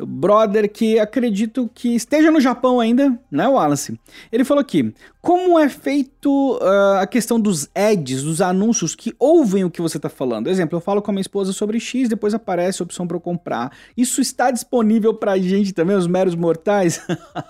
brother 0.07 0.71
que 0.71 0.99
acredito 0.99 1.71
que 1.75 1.95
esteja 1.95 2.31
no 2.31 2.41
Japão 2.41 2.81
ainda, 2.81 3.19
né, 3.31 3.47
Wallace? 3.47 3.99
Ele 4.31 4.45
falou 4.45 4.61
aqui: 4.61 4.95
como 5.21 5.59
é 5.59 5.69
feito 5.69 6.57
uh, 6.57 6.99
a 7.01 7.07
questão 7.07 7.39
dos 7.39 7.69
ads, 7.75 8.23
dos 8.23 8.41
anúncios 8.41 8.95
que 8.95 9.15
ouvem 9.19 9.65
o 9.65 9.71
que 9.71 9.81
você 9.81 9.97
está 9.97 10.09
falando? 10.09 10.49
Exemplo, 10.49 10.77
eu 10.77 10.81
falo 10.81 11.01
com 11.01 11.11
a 11.11 11.15
minha 11.15 11.23
esposa 11.23 11.53
sobre 11.53 11.79
X, 11.79 12.09
depois 12.09 12.35
aparece 12.35 12.83
a 12.83 12.85
opção 12.85 13.07
para 13.07 13.17
eu 13.17 13.21
comprar. 13.21 13.71
Isso 13.97 14.21
está 14.21 14.51
disponível 14.51 15.15
para 15.15 15.33
a 15.33 15.39
gente 15.39 15.73
também, 15.73 15.97
os 15.97 16.07
meros 16.07 16.35
mortais? 16.35 17.01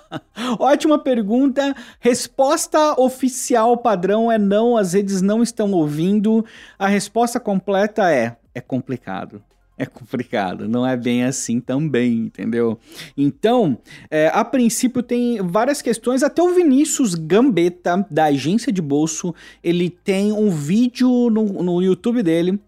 Ótima 0.59 0.99
pergunta. 0.99 1.75
Resposta 1.99 3.01
oficial 3.01 3.77
padrão 3.77 4.31
é 4.31 4.39
não, 4.39 4.77
as 4.77 4.93
redes 4.93 5.23
não 5.23 5.43
estão 5.43 5.73
ouvindo. 5.73 6.45
A 6.79 6.89
resposta 6.89 7.41
completa 7.41 8.11
é: 8.13 8.37
é 8.55 8.61
complicado 8.61 9.43
é 9.85 9.87
complicado, 9.87 10.69
não 10.69 10.87
é 10.87 10.97
bem 10.97 11.25
assim 11.25 11.61
também, 11.61 12.19
entendeu? 12.19 12.79
Então, 13.17 13.79
é, 14.09 14.31
a 14.33 14.45
princípio 14.45 15.03
tem 15.03 15.43
várias 15.43 15.83
questões, 15.83 16.23
até 16.23 16.41
o 16.41 16.55
Vinícius 16.55 17.15
Gambetta, 17.15 18.07
da 18.09 18.27
agência 18.27 18.73
de 18.73 18.81
bolso, 18.81 19.35
ele 19.63 19.91
tem 19.91 20.33
um 20.33 20.51
vídeo 20.51 21.29
no, 21.31 21.63
no 21.63 21.83
YouTube 21.83 22.23
dele, 22.23 22.61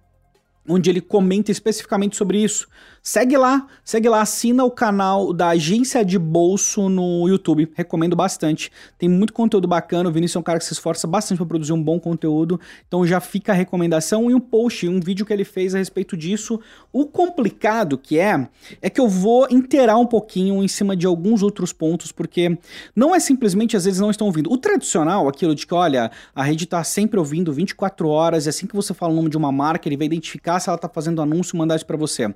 onde 0.69 0.91
ele 0.91 1.01
comenta 1.01 1.53
especificamente 1.53 2.17
sobre 2.17 2.43
isso. 2.43 2.67
Segue 3.07 3.37
lá, 3.37 3.67
segue 3.85 4.09
lá, 4.09 4.23
assina 4.23 4.65
o 4.65 4.71
canal 4.71 5.35
da 5.35 5.49
Agência 5.49 6.03
de 6.03 6.19
Bolso 6.19 6.89
no 6.89 7.29
YouTube. 7.29 7.71
Recomendo 7.75 8.17
bastante. 8.17 8.73
Tem 8.97 9.11
muito 9.11 9.35
conteúdo 9.35 9.69
bacana. 9.69 10.09
O 10.09 10.13
Vinícius 10.13 10.37
é 10.37 10.39
um 10.39 10.43
cara 10.43 10.59
que 10.59 10.65
se 10.65 10.73
esforça 10.73 11.07
bastante 11.07 11.37
para 11.37 11.45
produzir 11.45 11.75
um 11.75 11.83
bom 11.83 12.01
conteúdo. 12.01 12.59
Então 12.89 13.07
já 13.07 13.21
fica 13.21 13.53
a 13.53 13.55
recomendação 13.55 14.31
e 14.31 14.35
um 14.35 14.41
post, 14.41 14.89
um 14.89 15.01
vídeo 15.01 15.27
que 15.27 15.35
ele 15.35 15.45
fez 15.45 15.75
a 15.75 15.79
respeito 15.79 16.17
disso. 16.17 16.59
O 16.91 17.05
complicado 17.05 17.99
que 17.99 18.19
é, 18.19 18.49
é 18.81 18.89
que 18.89 18.99
eu 18.99 19.07
vou 19.07 19.49
inteirar 19.51 19.99
um 19.99 20.07
pouquinho 20.07 20.65
em 20.65 20.69
cima 20.69 20.97
de 20.97 21.05
alguns 21.05 21.43
outros 21.43 21.75
pontos, 21.75 22.11
porque 22.11 22.57
não 22.97 23.15
é 23.15 23.21
simplesmente 23.21 23.77
às 23.77 23.85
vezes 23.85 24.01
não 24.01 24.11
estão 24.11 24.29
ouvindo. 24.29 24.51
O 24.51 24.57
tradicional, 24.57 25.29
aquilo 25.29 25.55
de 25.55 25.67
que, 25.67 25.75
olha, 25.75 26.11
a 26.35 26.43
rede 26.43 26.65
está 26.65 26.83
sempre 26.83 27.19
ouvindo 27.19 27.53
24 27.53 28.09
horas, 28.09 28.47
e 28.47 28.49
assim 28.49 28.67
que 28.67 28.75
você 28.75 28.95
fala 28.95 29.13
o 29.13 29.17
nome 29.17 29.29
de 29.29 29.37
uma 29.37 29.53
marca, 29.53 29.87
ele 29.87 29.97
vai 29.99 30.07
identificar 30.07 30.59
se 30.59 30.71
ela 30.71 30.77
está 30.77 30.89
fazendo 30.89 31.21
anúncio 31.21 31.55
e 31.55 31.59
mandar 31.59 31.77
isso 31.77 31.85
para 31.85 31.99
você 31.99 32.33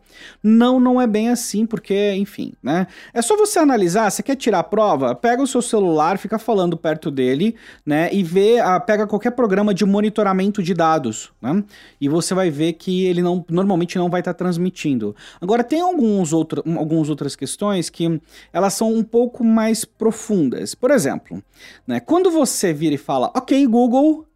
não, 0.59 0.81
não 0.81 1.01
é 1.01 1.07
bem 1.07 1.29
assim, 1.29 1.65
porque, 1.65 2.13
enfim, 2.15 2.53
né? 2.63 2.89
É 3.15 3.23
só 3.23 3.37
você 3.37 3.61
analisar, 3.61 4.11
você 4.11 4.23
quer 4.23 4.35
tirar 4.35 4.59
a 4.59 4.65
prova? 4.65 5.15
Pega 5.15 5.41
o 5.41 5.47
seu 5.47 5.63
celular, 5.63 6.19
fica 6.19 6.39
falando 6.39 6.77
perto 6.77 7.11
dele, 7.11 7.55
né? 7.87 8.13
E 8.13 8.23
vê, 8.25 8.59
a, 8.59 8.81
pega 8.81 9.07
qualquer 9.07 9.31
programa 9.31 9.73
de 9.73 9.85
monitoramento 9.85 10.63
de 10.63 10.75
dados, 10.75 11.31
né? 11.41 11.63
E 12.01 12.09
você 12.09 12.35
vai 12.35 12.51
ver 12.51 12.73
que 12.73 13.07
ele 13.07 13.23
não, 13.23 13.45
normalmente 13.49 13.97
não 13.97 14.11
vai 14.11 14.21
estar 14.21 14.35
tá 14.35 14.39
transmitindo. 14.39 15.15
Agora, 15.41 15.63
tem 15.63 15.81
alguns 15.81 16.33
outro, 16.33 16.63
algumas 16.77 17.09
outras 17.09 17.37
questões 17.37 17.89
que 17.89 18.21
elas 18.53 18.75
são 18.75 18.93
um 18.93 19.05
pouco 19.05 19.45
mais 19.45 19.85
profundas. 19.85 20.75
Por 20.75 20.91
exemplo, 20.91 21.43
né? 21.87 22.01
Quando 22.01 22.31
você 22.31 22.73
vira 22.73 22.97
e 22.97 22.99
fala, 22.99 23.31
ok, 23.35 23.65
Google, 23.67 24.27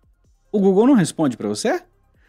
o 0.52 0.61
Google 0.61 0.87
não 0.87 0.95
responde 0.95 1.37
para 1.37 1.49
você? 1.49 1.83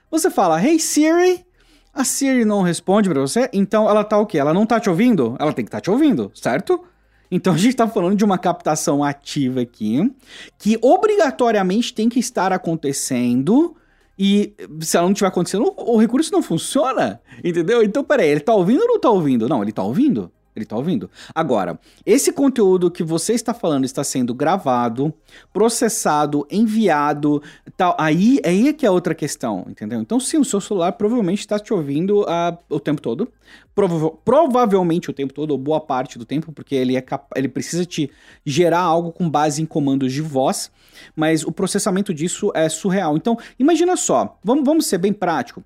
Você 0.10 0.30
fala, 0.30 0.64
hey 0.64 0.80
Siri, 0.80 1.46
a 1.94 2.04
Siri 2.04 2.44
não 2.44 2.62
responde 2.62 3.08
para 3.08 3.22
você, 3.22 3.50
então 3.54 3.90
ela 3.90 4.04
tá 4.04 4.18
o 4.18 4.26
quê? 4.26 4.40
Ela 4.40 4.54
não 4.54 4.66
tá 4.66 4.80
te 4.80 4.90
ouvindo? 4.90 5.36
Ela 5.40 5.54
tem 5.54 5.64
que 5.64 5.70
estar 5.70 5.78
tá 5.78 5.82
te 5.82 5.92
ouvindo, 5.92 6.32
certo? 6.34 6.84
Então 7.30 7.54
a 7.54 7.58
gente 7.58 7.70
está 7.70 7.88
falando 7.88 8.16
de 8.16 8.26
uma 8.26 8.38
captação 8.38 9.04
ativa 9.04 9.62
aqui, 9.62 10.12
que 10.58 10.78
obrigatoriamente 10.82 11.94
tem 11.94 12.10
que 12.10 12.20
estar 12.20 12.52
acontecendo. 12.52 13.76
E 14.18 14.54
se 14.82 14.96
ela 14.96 15.08
não 15.08 15.14
estiver 15.14 15.30
acontecendo, 15.30 15.74
o 15.76 15.98
recurso 15.98 16.32
não 16.32 16.44
funciona. 16.44 17.20
Entendeu? 17.44 17.82
Então, 17.82 18.04
peraí, 18.04 18.30
ele 18.30 18.40
tá 18.40 18.54
ouvindo 18.54 18.82
ou 18.82 18.88
não 18.88 19.00
tá 19.00 19.10
ouvindo? 19.10 19.50
Não, 19.50 19.64
ele 19.64 19.72
tá 19.72 19.82
ouvindo. 19.82 20.32
Ele 20.56 20.66
tá 20.66 20.76
ouvindo. 20.76 21.10
Agora, 21.34 21.80
esse 22.06 22.32
conteúdo 22.32 22.92
que 22.92 23.04
você 23.04 23.34
está 23.34 23.54
falando 23.54 23.86
está 23.86 24.04
sendo 24.04 24.34
gravado, 24.34 25.14
processado, 25.52 26.48
enviado, 26.52 27.42
tal. 27.76 27.96
Aí, 28.00 28.40
aí 28.46 28.68
é 28.68 28.74
que 28.74 28.86
é 28.86 28.92
outra 28.92 29.16
questão, 29.16 29.66
entendeu? 29.68 30.00
Então, 30.00 30.20
sim, 30.20 30.38
o 30.38 30.46
seu 30.46 30.62
celular 30.62 30.92
provavelmente 30.94 31.40
está 31.40 31.58
te 31.58 31.74
ouvindo 31.74 32.22
uh, 32.22 32.58
o 32.70 32.80
tempo 32.80 33.02
todo. 33.02 33.32
Prova 33.74 34.12
provavelmente 34.24 35.10
o 35.10 35.14
tempo 35.14 35.34
todo, 35.34 35.52
ou 35.52 35.58
boa 35.58 35.82
parte 35.82 36.20
do 36.20 36.26
tempo, 36.26 36.52
porque 36.52 36.76
ele, 36.76 36.96
é 36.96 37.04
ele 37.36 37.48
precisa 37.48 37.86
te 37.86 38.10
gerar 38.46 38.82
algo 38.82 39.12
com 39.12 39.28
base 39.28 39.62
em 39.62 39.66
comandos 39.66 40.14
de 40.14 40.22
voz, 40.22 40.72
mas 41.16 41.44
o 41.44 41.52
processamento 41.52 42.14
disso 42.14 42.52
é 42.54 42.70
surreal. 42.70 43.18
Então, 43.18 43.38
imagina 43.58 43.98
só, 43.98 44.38
vamos, 44.44 44.64
vamos 44.64 44.86
ser 44.86 45.00
bem 45.00 45.12
prático 45.12 45.64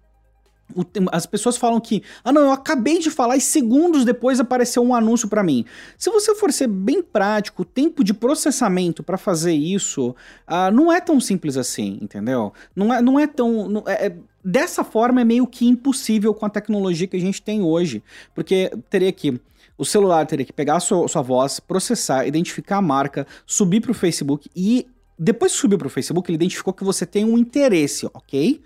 as 1.11 1.25
pessoas 1.25 1.57
falam 1.57 1.79
que, 1.79 2.03
ah 2.23 2.31
não, 2.31 2.43
eu 2.43 2.51
acabei 2.51 2.99
de 2.99 3.09
falar 3.09 3.37
e 3.37 3.41
segundos 3.41 4.03
depois 4.03 4.39
apareceu 4.39 4.83
um 4.83 4.93
anúncio 4.93 5.27
para 5.27 5.43
mim. 5.43 5.65
Se 5.97 6.09
você 6.09 6.35
for 6.35 6.51
ser 6.51 6.67
bem 6.67 7.01
prático, 7.01 7.61
o 7.61 7.65
tempo 7.65 8.03
de 8.03 8.13
processamento 8.13 9.01
para 9.01 9.17
fazer 9.17 9.53
isso 9.53 10.15
uh, 10.47 10.71
não 10.73 10.91
é 10.91 10.99
tão 10.99 11.19
simples 11.19 11.57
assim, 11.57 11.97
entendeu? 12.01 12.53
Não 12.75 12.93
é, 12.93 13.01
não 13.01 13.19
é 13.19 13.27
tão. 13.27 13.69
Não, 13.69 13.83
é, 13.87 14.07
é, 14.07 14.15
dessa 14.43 14.83
forma 14.83 15.21
é 15.21 15.23
meio 15.23 15.47
que 15.47 15.65
impossível 15.65 16.33
com 16.33 16.45
a 16.45 16.49
tecnologia 16.49 17.07
que 17.07 17.17
a 17.17 17.21
gente 17.21 17.41
tem 17.41 17.61
hoje. 17.61 18.03
Porque 18.35 18.71
teria 18.89 19.11
que. 19.11 19.39
O 19.77 19.85
celular 19.85 20.25
teria 20.25 20.43
que 20.43 20.51
pegar 20.51 20.77
a 20.77 20.79
sua, 20.79 21.07
sua 21.07 21.21
voz, 21.21 21.59
processar, 21.59 22.25
identificar 22.25 22.77
a 22.77 22.81
marca, 22.81 23.27
subir 23.45 23.79
para 23.79 23.91
o 23.91 23.93
Facebook 23.93 24.49
e 24.55 24.87
depois 25.19 25.51
que 25.51 25.59
subiu 25.59 25.77
para 25.77 25.87
o 25.87 25.89
Facebook, 25.89 26.29
ele 26.29 26.35
identificou 26.35 26.73
que 26.73 26.83
você 26.83 27.05
tem 27.05 27.25
um 27.25 27.37
interesse, 27.37 28.07
ok? 28.13 28.61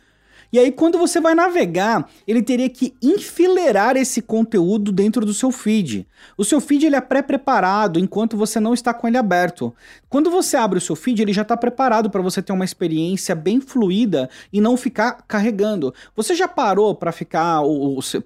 E 0.52 0.60
aí, 0.60 0.72
quando 0.72 0.98
você 0.98 1.22
vai 1.22 1.34
navegar, 1.34 2.10
ele 2.28 2.42
teria 2.42 2.70
que 2.70 2.94
enfileirar 3.02 3.96
esse 3.96 4.22
conteúdo 4.22 4.92
dentro 4.92 5.26
do 5.26 5.34
seu 5.34 5.52
feed. 5.52 6.06
O 6.38 6.44
seu 6.44 6.60
feed 6.60 6.86
ele 6.86 6.96
é 6.96 7.02
pré-preparado 7.02 8.00
enquanto 8.00 8.36
você 8.36 8.60
não 8.60 8.74
está 8.74 8.94
com 8.94 9.08
ele 9.08 9.18
aberto. 9.18 9.74
Quando 10.10 10.30
você 10.30 10.58
abre 10.58 10.78
o 10.78 10.82
seu 10.82 10.96
feed, 10.96 11.22
ele 11.22 11.34
já 11.34 11.44
está 11.44 11.56
preparado 11.56 12.10
para 12.10 12.22
você 12.22 12.42
ter 12.42 12.52
uma 12.52 12.66
experiência 12.66 13.34
bem 13.34 13.62
fluida 13.62 14.30
e 14.52 14.60
não 14.60 14.76
ficar 14.76 15.24
carregando. 15.28 15.94
Você 16.16 16.36
já 16.36 16.48
parou 16.48 16.94
para 16.96 17.12
ficar 17.12 17.62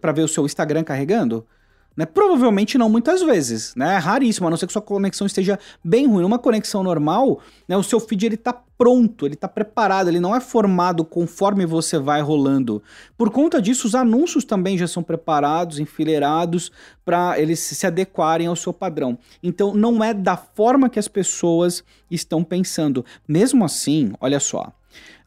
para 0.02 0.12
ver 0.12 0.24
o 0.24 0.28
seu 0.28 0.46
Instagram 0.46 0.84
carregando? 0.84 1.46
Né? 1.96 2.06
Provavelmente 2.06 2.78
não 2.78 2.90
muitas 2.90 3.22
vezes, 3.22 3.74
né? 3.76 3.96
É 3.96 3.98
raríssimo, 3.98 4.48
a 4.48 4.50
não 4.50 4.58
ser 4.58 4.68
que 4.68 4.74
sua 4.74 4.82
conexão 4.82 5.26
esteja 5.26 5.58
bem 5.84 6.08
ruim. 6.08 6.26
Uma 6.26 6.38
conexão 6.38 6.84
normal, 6.84 7.40
né, 7.68 7.78
o 7.78 7.84
seu 7.84 8.00
feed 8.00 8.26
ele 8.26 8.38
tá 8.38 8.54
pronto, 8.78 9.26
ele 9.26 9.36
tá 9.36 9.48
preparado, 9.48 10.10
ele 10.10 10.20
não 10.20 10.36
é 10.36 10.42
formado 10.42 11.06
conforme 11.06 11.66
você 11.66 11.98
vai 11.98 12.22
rolando. 12.22 12.84
Por 13.18 13.30
conta 13.30 13.62
disso, 13.62 13.88
os 13.88 13.96
anúncios 13.96 14.44
também 14.44 14.78
já 14.78 14.88
são 14.88 15.02
preparados, 15.02 15.80
enfileirados 15.80 16.72
para 17.06 17.40
eles 17.40 17.60
se 17.60 17.88
adequarem 17.88 18.48
ao 18.48 18.56
seu 18.56 18.74
padrão. 18.74 19.18
Então 19.42 19.74
não 19.74 20.04
é 20.04 20.14
da 20.14 20.36
forma 20.36 20.90
que 20.90 21.00
as 21.00 21.08
pessoas 21.08 21.84
estão 22.12 22.44
pensando. 22.44 23.06
Mesmo 23.26 23.64
assim, 23.64 24.12
olha 24.20 24.40
só, 24.40 24.74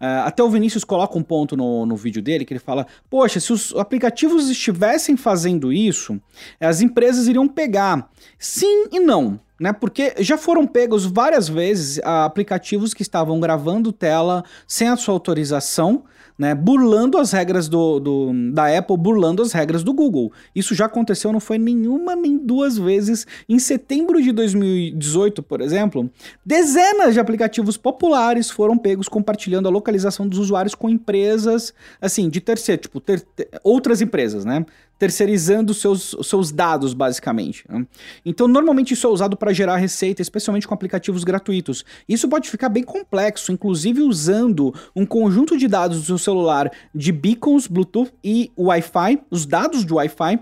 Uh, 0.00 0.24
até 0.24 0.42
o 0.42 0.50
Vinícius 0.50 0.84
coloca 0.84 1.18
um 1.18 1.22
ponto 1.22 1.56
no, 1.56 1.84
no 1.84 1.96
vídeo 1.96 2.22
dele 2.22 2.44
que 2.44 2.52
ele 2.52 2.60
fala: 2.60 2.86
Poxa, 3.10 3.40
se 3.40 3.52
os 3.52 3.74
aplicativos 3.74 4.48
estivessem 4.48 5.16
fazendo 5.16 5.72
isso, 5.72 6.20
as 6.60 6.80
empresas 6.80 7.26
iriam 7.26 7.48
pegar. 7.48 8.08
Sim 8.38 8.86
e 8.92 9.00
não. 9.00 9.40
Né, 9.60 9.72
porque 9.72 10.14
já 10.20 10.38
foram 10.38 10.64
pegos 10.68 11.04
várias 11.04 11.48
vezes 11.48 12.00
aplicativos 12.04 12.94
que 12.94 13.02
estavam 13.02 13.40
gravando 13.40 13.90
tela 13.90 14.44
sem 14.68 14.86
a 14.86 14.96
sua 14.96 15.14
autorização, 15.14 16.04
né, 16.38 16.54
burlando 16.54 17.18
as 17.18 17.32
regras 17.32 17.68
do, 17.68 17.98
do, 17.98 18.52
da 18.52 18.78
Apple, 18.78 18.96
burlando 18.96 19.42
as 19.42 19.52
regras 19.52 19.82
do 19.82 19.92
Google. 19.92 20.32
Isso 20.54 20.74
já 20.74 20.86
aconteceu, 20.86 21.32
não 21.32 21.40
foi 21.40 21.58
nenhuma 21.58 22.14
nem 22.14 22.38
duas 22.38 22.78
vezes. 22.78 23.26
Em 23.48 23.58
setembro 23.58 24.22
de 24.22 24.30
2018, 24.30 25.42
por 25.42 25.60
exemplo, 25.60 26.08
dezenas 26.46 27.14
de 27.14 27.20
aplicativos 27.20 27.76
populares 27.76 28.50
foram 28.50 28.78
pegos 28.78 29.08
compartilhando 29.08 29.66
a 29.66 29.70
localização 29.70 30.28
dos 30.28 30.38
usuários 30.38 30.74
com 30.74 30.88
empresas, 30.88 31.74
assim, 32.00 32.28
de 32.28 32.40
terceiro, 32.40 32.82
tipo, 32.82 33.00
ter, 33.00 33.20
ter, 33.20 33.48
outras 33.64 34.00
empresas, 34.00 34.44
né? 34.44 34.64
terceirizando 34.98 35.72
seus, 35.72 36.16
seus 36.22 36.50
dados, 36.50 36.92
basicamente. 36.92 37.64
Né? 37.68 37.86
Então, 38.26 38.48
normalmente 38.48 38.94
isso 38.94 39.06
é 39.06 39.10
usado 39.10 39.36
para 39.36 39.52
gerar 39.52 39.76
receita, 39.76 40.20
especialmente 40.20 40.66
com 40.66 40.74
aplicativos 40.74 41.22
gratuitos. 41.22 41.84
Isso 42.08 42.28
pode 42.28 42.50
ficar 42.50 42.68
bem 42.68 42.82
complexo, 42.82 43.52
inclusive 43.52 44.02
usando 44.02 44.74
um 44.94 45.06
conjunto 45.06 45.56
de 45.56 45.68
dados 45.68 46.06
do 46.08 46.18
celular 46.28 46.70
de 46.94 47.10
beacons, 47.10 47.66
Bluetooth 47.66 48.12
e 48.22 48.52
Wi-Fi, 48.58 49.22
os 49.30 49.46
dados 49.46 49.84
de 49.84 49.94
Wi-Fi, 49.94 50.40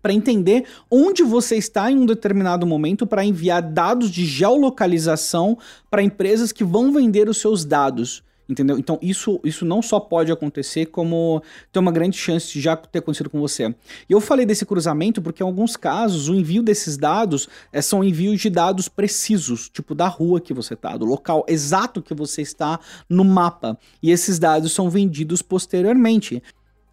para 0.00 0.12
entender 0.12 0.64
onde 0.90 1.22
você 1.22 1.56
está 1.56 1.90
em 1.90 1.96
um 1.96 2.06
determinado 2.06 2.66
momento 2.66 3.06
para 3.06 3.24
enviar 3.24 3.62
dados 3.62 4.10
de 4.10 4.24
geolocalização 4.24 5.56
para 5.88 6.02
empresas 6.02 6.50
que 6.50 6.64
vão 6.64 6.92
vender 6.92 7.28
os 7.28 7.38
seus 7.38 7.64
dados. 7.64 8.24
Entendeu? 8.52 8.78
Então, 8.78 8.98
isso, 9.00 9.40
isso 9.42 9.64
não 9.64 9.80
só 9.80 9.98
pode 9.98 10.30
acontecer, 10.30 10.86
como 10.86 11.42
tem 11.72 11.80
uma 11.80 11.90
grande 11.90 12.18
chance 12.18 12.52
de 12.52 12.60
já 12.60 12.76
ter 12.76 12.98
acontecido 12.98 13.30
com 13.30 13.40
você. 13.40 13.74
E 14.06 14.12
eu 14.12 14.20
falei 14.20 14.44
desse 14.44 14.66
cruzamento 14.66 15.22
porque, 15.22 15.42
em 15.42 15.46
alguns 15.46 15.74
casos, 15.74 16.28
o 16.28 16.34
envio 16.34 16.62
desses 16.62 16.98
dados 16.98 17.48
é, 17.72 17.80
são 17.80 18.04
envios 18.04 18.42
de 18.42 18.50
dados 18.50 18.88
precisos, 18.88 19.70
tipo 19.70 19.94
da 19.94 20.06
rua 20.06 20.38
que 20.38 20.52
você 20.52 20.74
está, 20.74 20.98
do 20.98 21.06
local 21.06 21.46
exato 21.48 22.02
que 22.02 22.12
você 22.12 22.42
está 22.42 22.78
no 23.08 23.24
mapa. 23.24 23.78
E 24.02 24.10
esses 24.10 24.38
dados 24.38 24.72
são 24.72 24.90
vendidos 24.90 25.40
posteriormente. 25.40 26.42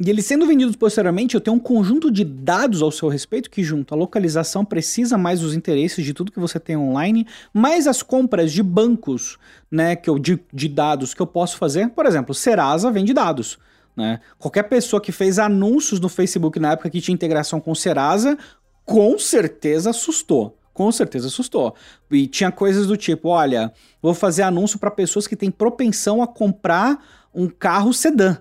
E 0.01 0.09
eles 0.09 0.25
sendo 0.25 0.47
vendidos 0.47 0.77
posteriormente, 0.77 1.35
eu 1.35 1.41
tenho 1.41 1.57
um 1.57 1.59
conjunto 1.59 2.09
de 2.09 2.23
dados 2.23 2.81
ao 2.81 2.89
seu 2.89 3.09
respeito 3.09 3.49
que 3.49 3.61
junto 3.61 3.93
a 3.93 3.97
localização 3.97 4.63
precisa 4.63 5.17
mais 5.17 5.43
os 5.43 5.53
interesses 5.53 6.05
de 6.05 6.13
tudo 6.13 6.31
que 6.31 6.39
você 6.39 6.57
tem 6.57 6.77
online, 6.77 7.27
mais 7.53 7.85
as 7.85 8.01
compras 8.01 8.53
de 8.53 8.63
bancos, 8.63 9.37
né, 9.69 9.97
que 9.97 10.09
eu, 10.09 10.17
de, 10.17 10.39
de 10.53 10.69
dados 10.69 11.13
que 11.13 11.21
eu 11.21 11.27
posso 11.27 11.57
fazer. 11.57 11.89
Por 11.89 12.05
exemplo, 12.05 12.33
Serasa 12.33 12.89
vende 12.89 13.13
dados. 13.13 13.59
Né? 13.93 14.21
Qualquer 14.37 14.63
pessoa 14.63 15.01
que 15.01 15.11
fez 15.11 15.37
anúncios 15.37 15.99
no 15.99 16.07
Facebook 16.07 16.57
na 16.59 16.71
época 16.71 16.89
que 16.89 17.01
tinha 17.01 17.13
integração 17.13 17.59
com 17.59 17.75
Serasa, 17.75 18.37
com 18.85 19.19
certeza 19.19 19.89
assustou. 19.89 20.57
Com 20.73 20.93
certeza 20.93 21.27
assustou. 21.27 21.75
E 22.09 22.25
tinha 22.25 22.53
coisas 22.53 22.87
do 22.87 22.95
tipo: 22.95 23.27
olha, 23.27 23.73
vou 24.01 24.13
fazer 24.13 24.43
anúncio 24.43 24.79
para 24.79 24.89
pessoas 24.89 25.27
que 25.27 25.35
têm 25.35 25.51
propensão 25.51 26.23
a 26.23 26.27
comprar 26.27 27.03
um 27.35 27.49
carro 27.49 27.91
sedã. 27.91 28.37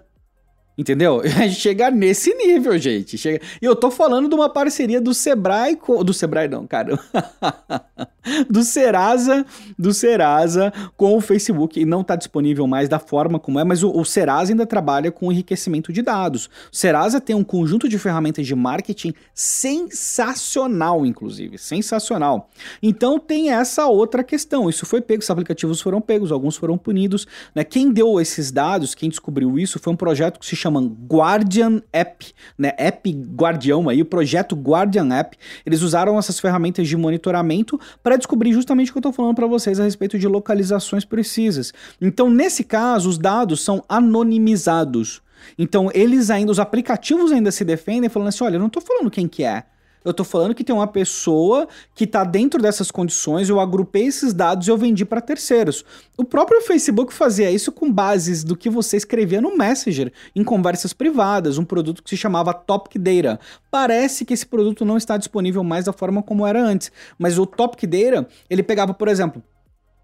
Entendeu? 0.78 1.20
A 1.26 1.28
gente 1.48 1.56
chega 1.56 1.90
nesse 1.90 2.32
nível, 2.34 2.78
gente. 2.78 3.18
Chega... 3.18 3.44
E 3.60 3.64
eu 3.64 3.74
tô 3.74 3.90
falando 3.90 4.28
de 4.28 4.34
uma 4.36 4.48
parceria 4.48 5.00
do 5.00 5.12
Sebrae 5.12 5.74
com. 5.74 6.04
Do 6.04 6.14
Sebrae, 6.14 6.46
não, 6.46 6.64
cara. 6.68 6.96
do 8.48 8.62
Serasa, 8.62 9.44
do 9.78 9.92
Serasa 9.92 10.72
com 10.96 11.16
o 11.16 11.20
Facebook. 11.20 11.80
E 11.80 11.84
não 11.84 12.02
tá 12.02 12.16
disponível 12.16 12.66
mais 12.66 12.88
da 12.88 12.98
forma 12.98 13.38
como 13.38 13.58
é, 13.58 13.64
mas 13.64 13.82
o, 13.82 13.90
o 13.90 14.04
Serasa 14.04 14.52
ainda 14.52 14.66
trabalha 14.66 15.10
com 15.10 15.30
enriquecimento 15.30 15.92
de 15.92 16.02
dados. 16.02 16.46
O 16.72 16.76
Serasa 16.76 17.20
tem 17.20 17.34
um 17.34 17.44
conjunto 17.44 17.88
de 17.88 17.98
ferramentas 17.98 18.46
de 18.46 18.54
marketing 18.54 19.14
sensacional, 19.34 21.04
inclusive. 21.04 21.58
Sensacional. 21.58 22.50
Então 22.82 23.18
tem 23.18 23.50
essa 23.50 23.86
outra 23.86 24.22
questão. 24.22 24.68
Isso 24.68 24.84
foi 24.86 25.00
pego, 25.00 25.22
os 25.22 25.30
aplicativos 25.30 25.80
foram 25.80 26.00
pegos, 26.00 26.32
alguns 26.32 26.56
foram 26.56 26.76
punidos. 26.76 27.26
Né? 27.54 27.64
Quem 27.64 27.92
deu 27.92 28.20
esses 28.20 28.50
dados, 28.50 28.94
quem 28.94 29.08
descobriu 29.08 29.58
isso, 29.58 29.78
foi 29.78 29.92
um 29.92 29.96
projeto 29.96 30.38
que 30.38 30.46
se 30.46 30.56
chama 30.56 30.80
Guardian 30.80 31.82
App, 31.92 32.32
né? 32.56 32.72
App 32.76 33.10
Guardião 33.10 33.88
aí, 33.88 34.02
o 34.02 34.04
projeto 34.04 34.54
Guardian 34.54 35.14
App. 35.14 35.36
Eles 35.64 35.82
usaram 35.82 36.18
essas 36.18 36.38
ferramentas 36.40 36.88
de 36.88 36.96
monitoramento 36.96 37.80
para 38.02 38.17
descobrir 38.18 38.52
justamente 38.52 38.90
o 38.90 38.92
que 38.92 38.98
eu 38.98 39.00
estou 39.00 39.12
falando 39.12 39.34
para 39.34 39.46
vocês 39.46 39.80
a 39.80 39.84
respeito 39.84 40.18
de 40.18 40.26
localizações 40.26 41.04
precisas. 41.04 41.72
Então, 42.00 42.30
nesse 42.30 42.64
caso, 42.64 43.08
os 43.08 43.18
dados 43.18 43.64
são 43.64 43.82
anonimizados. 43.88 45.22
Então, 45.58 45.90
eles 45.94 46.30
ainda, 46.30 46.52
os 46.52 46.58
aplicativos 46.58 47.32
ainda 47.32 47.50
se 47.50 47.64
defendem 47.64 48.10
falando 48.10 48.28
assim: 48.28 48.44
olha, 48.44 48.56
eu 48.56 48.60
não 48.60 48.66
estou 48.66 48.82
falando 48.82 49.10
quem 49.10 49.26
que 49.26 49.44
é. 49.44 49.64
Eu 50.08 50.14
tô 50.14 50.24
falando 50.24 50.54
que 50.54 50.64
tem 50.64 50.74
uma 50.74 50.86
pessoa 50.86 51.68
que 51.94 52.06
tá 52.06 52.24
dentro 52.24 52.62
dessas 52.62 52.90
condições, 52.90 53.50
eu 53.50 53.60
agrupei 53.60 54.06
esses 54.06 54.32
dados 54.32 54.66
e 54.66 54.70
eu 54.70 54.76
vendi 54.78 55.04
para 55.04 55.20
terceiros. 55.20 55.84
O 56.16 56.24
próprio 56.24 56.62
Facebook 56.62 57.12
fazia 57.12 57.50
isso 57.50 57.70
com 57.70 57.92
bases 57.92 58.42
do 58.42 58.56
que 58.56 58.70
você 58.70 58.96
escrevia 58.96 59.42
no 59.42 59.54
Messenger, 59.54 60.10
em 60.34 60.42
conversas 60.42 60.94
privadas, 60.94 61.58
um 61.58 61.64
produto 61.64 62.02
que 62.02 62.08
se 62.08 62.16
chamava 62.16 62.54
Topic 62.54 62.96
Data. 62.96 63.38
Parece 63.70 64.24
que 64.24 64.32
esse 64.32 64.46
produto 64.46 64.82
não 64.82 64.96
está 64.96 65.18
disponível 65.18 65.62
mais 65.62 65.84
da 65.84 65.92
forma 65.92 66.22
como 66.22 66.46
era 66.46 66.58
antes, 66.58 66.90
mas 67.18 67.38
o 67.38 67.44
Topic 67.44 67.82
Data, 67.84 68.26
ele 68.48 68.62
pegava, 68.62 68.94
por 68.94 69.08
exemplo, 69.08 69.42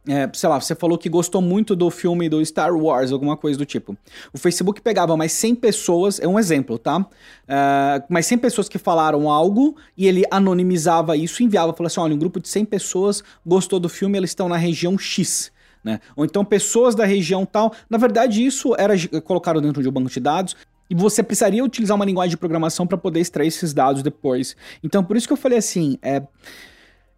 é, 0.06 0.28
sei 0.34 0.48
lá, 0.48 0.60
você 0.60 0.74
falou 0.74 0.98
que 0.98 1.08
gostou 1.08 1.40
muito 1.40 1.74
do 1.74 1.90
filme 1.90 2.28
do 2.28 2.44
Star 2.44 2.76
Wars, 2.76 3.10
alguma 3.10 3.36
coisa 3.36 3.58
do 3.58 3.64
tipo. 3.64 3.96
O 4.32 4.38
Facebook 4.38 4.80
pegava 4.82 5.16
mais 5.16 5.32
100 5.32 5.54
pessoas, 5.54 6.20
é 6.20 6.28
um 6.28 6.38
exemplo, 6.38 6.78
tá? 6.78 7.06
É, 7.48 8.02
mais 8.08 8.26
100 8.26 8.38
pessoas 8.38 8.68
que 8.68 8.78
falaram 8.78 9.30
algo 9.30 9.76
e 9.96 10.06
ele 10.06 10.24
anonimizava 10.30 11.16
isso 11.16 11.42
e 11.42 11.46
enviava, 11.46 11.72
falava 11.72 11.86
assim: 11.86 12.00
olha, 12.00 12.14
um 12.14 12.18
grupo 12.18 12.38
de 12.38 12.48
100 12.48 12.66
pessoas 12.66 13.24
gostou 13.46 13.80
do 13.80 13.88
filme, 13.88 14.18
eles 14.18 14.30
estão 14.30 14.48
na 14.48 14.56
região 14.56 14.98
X. 14.98 15.50
Né? 15.82 16.00
Ou 16.16 16.24
então 16.24 16.44
pessoas 16.44 16.94
da 16.94 17.04
região 17.04 17.44
tal. 17.44 17.72
Na 17.88 17.98
verdade, 17.98 18.44
isso 18.44 18.74
era 18.78 18.94
colocado 19.22 19.60
dentro 19.60 19.82
de 19.82 19.88
um 19.88 19.92
banco 19.92 20.10
de 20.10 20.20
dados 20.20 20.56
e 20.88 20.94
você 20.94 21.22
precisaria 21.22 21.64
utilizar 21.64 21.94
uma 21.94 22.04
linguagem 22.04 22.30
de 22.30 22.36
programação 22.36 22.86
para 22.86 22.98
poder 22.98 23.20
extrair 23.20 23.48
esses 23.48 23.72
dados 23.72 24.02
depois. 24.02 24.56
Então, 24.82 25.02
por 25.02 25.16
isso 25.16 25.26
que 25.26 25.32
eu 25.32 25.36
falei 25.36 25.58
assim: 25.58 25.98
é 26.02 26.22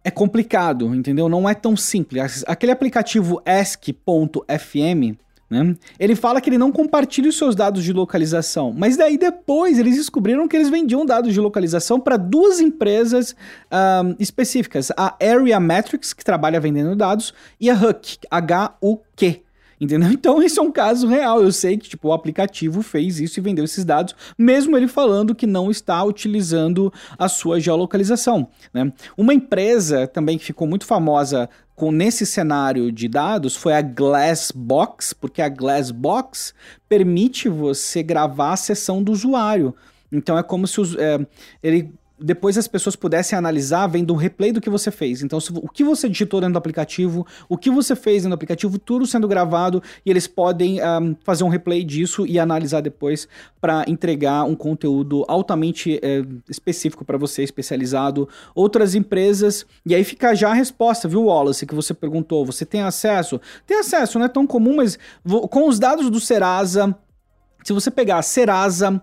é 0.07 0.11
complicado, 0.11 0.95
entendeu? 0.95 1.27
Não 1.27 1.49
é 1.49 1.53
tão 1.53 1.75
simples. 1.75 2.41
Aquele 2.47 2.71
aplicativo 2.71 3.41
ask.fm, 3.45 5.17
né? 5.49 5.75
Ele 5.99 6.15
fala 6.15 6.39
que 6.39 6.49
ele 6.49 6.57
não 6.57 6.71
compartilha 6.71 7.27
os 7.27 7.37
seus 7.37 7.57
dados 7.57 7.83
de 7.83 7.91
localização, 7.91 8.73
mas 8.73 8.95
daí 8.95 9.17
depois 9.17 9.77
eles 9.77 9.97
descobriram 9.97 10.47
que 10.47 10.55
eles 10.55 10.69
vendiam 10.69 11.05
dados 11.05 11.33
de 11.33 11.41
localização 11.41 11.99
para 11.99 12.15
duas 12.15 12.61
empresas 12.61 13.35
um, 13.69 14.15
específicas: 14.17 14.93
a 14.95 15.13
Area 15.21 15.59
Metrics, 15.59 16.13
que 16.13 16.23
trabalha 16.23 16.57
vendendo 16.57 16.95
dados, 16.95 17.33
e 17.59 17.69
a 17.69 17.73
Huck, 17.73 18.17
H-U-Q, 18.31 19.41
Entendeu? 19.79 20.09
Então, 20.17 20.41
esse 20.41 20.59
é 20.59 20.61
um 20.61 20.71
caso 20.71 21.07
real. 21.07 21.41
Eu 21.41 21.51
sei 21.51 21.77
que, 21.77 21.87
tipo, 21.87 22.09
o 22.09 22.13
aplicativo 22.13 22.81
fez 22.81 23.19
isso 23.19 23.39
e 23.39 23.43
vendeu 23.43 23.63
esses 23.63 23.85
dados, 23.85 24.15
mesmo 24.37 24.75
ele 24.75 24.87
falando 24.87 25.35
que 25.35 25.45
não 25.45 25.69
está 25.69 26.03
utilizando 26.03 26.91
a 27.17 27.29
sua 27.29 27.59
geolocalização. 27.59 28.47
Né? 28.73 28.91
Uma 29.15 29.33
empresa 29.33 30.07
também 30.07 30.37
que 30.37 30.45
ficou 30.45 30.67
muito 30.67 30.85
famosa 30.85 31.49
com 31.75 31.91
nesse 31.91 32.25
cenário 32.25 32.91
de 32.91 33.07
dados 33.07 33.55
foi 33.55 33.73
a 33.73 33.81
Glassbox, 33.83 35.13
porque 35.13 35.43
a 35.43 35.47
Glassbox 35.47 36.53
permite 36.89 37.47
você 37.47 38.01
gravar 38.01 38.53
a 38.53 38.57
sessão 38.57 39.03
do 39.03 39.11
usuário. 39.11 39.75
Então 40.11 40.37
é 40.37 40.41
como 40.41 40.65
se 40.65 40.81
os, 40.81 40.95
é, 40.95 41.19
ele 41.61 41.93
depois 42.19 42.57
as 42.57 42.67
pessoas 42.67 42.95
pudessem 42.95 43.37
analisar 43.37 43.87
vendo 43.87 44.13
um 44.13 44.17
replay 44.17 44.51
do 44.51 44.59
que 44.59 44.69
você 44.69 44.89
fez. 44.89 45.21
Então, 45.21 45.39
se, 45.39 45.51
o 45.51 45.69
que 45.69 45.83
você 45.83 46.09
digitou 46.09 46.39
dentro 46.39 46.53
do 46.53 46.57
aplicativo, 46.57 47.25
o 47.47 47.57
que 47.57 47.69
você 47.69 47.95
fez 47.95 48.23
dentro 48.23 48.29
do 48.29 48.35
aplicativo, 48.35 48.79
tudo 48.79 49.05
sendo 49.05 49.27
gravado 49.27 49.81
e 50.05 50.09
eles 50.09 50.25
podem 50.27 50.79
um, 50.81 51.15
fazer 51.23 51.43
um 51.43 51.49
replay 51.49 51.83
disso 51.83 52.25
e 52.25 52.39
analisar 52.39 52.81
depois 52.81 53.27
para 53.61 53.85
entregar 53.87 54.43
um 54.43 54.55
conteúdo 54.55 55.23
altamente 55.27 55.99
é, 56.01 56.23
específico 56.49 57.05
para 57.05 57.17
você, 57.17 57.43
especializado. 57.43 58.27
Outras 58.55 58.95
empresas, 58.95 59.65
e 59.85 59.93
aí 59.93 60.03
fica 60.03 60.33
já 60.33 60.49
a 60.49 60.53
resposta, 60.53 61.07
viu, 61.07 61.25
Wallace, 61.25 61.65
que 61.65 61.75
você 61.75 61.93
perguntou. 61.93 62.45
Você 62.45 62.65
tem 62.65 62.81
acesso? 62.81 63.39
Tem 63.65 63.77
acesso, 63.77 64.17
não 64.17 64.25
é 64.25 64.29
tão 64.29 64.47
comum, 64.47 64.77
mas 64.77 64.97
com 65.49 65.67
os 65.67 65.77
dados 65.77 66.09
do 66.09 66.19
Serasa, 66.19 66.95
se 67.63 67.73
você 67.73 67.91
pegar 67.91 68.21
Serasa, 68.21 69.01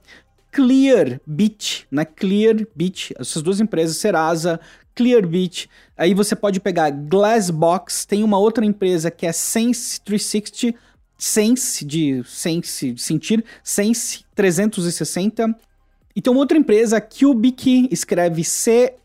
Clearbit, 0.54 1.84
né? 1.90 2.04
Clearbit, 2.04 3.12
essas 3.18 3.42
duas 3.42 3.60
empresas, 3.60 3.96
Serasa, 3.96 4.60
Clearbit. 4.94 5.68
Aí 5.98 6.14
você 6.14 6.36
pode 6.36 6.60
pegar 6.60 6.90
Glassbox, 6.90 8.06
tem 8.06 8.22
uma 8.22 8.38
outra 8.38 8.64
empresa 8.64 9.10
que 9.10 9.26
é 9.26 9.32
Sense 9.32 10.00
360, 10.02 10.78
Sense 11.18 11.84
de 11.84 12.22
Sense 12.24 12.92
de 12.92 13.02
sentir, 13.02 13.44
Sense 13.64 14.24
360. 14.36 15.58
E 16.14 16.22
tem 16.22 16.32
uma 16.32 16.38
outra 16.38 16.56
empresa, 16.56 17.00
Cubic, 17.00 17.88
escreve 17.90 18.44
C-U-E-B-I-Q, 18.44 18.96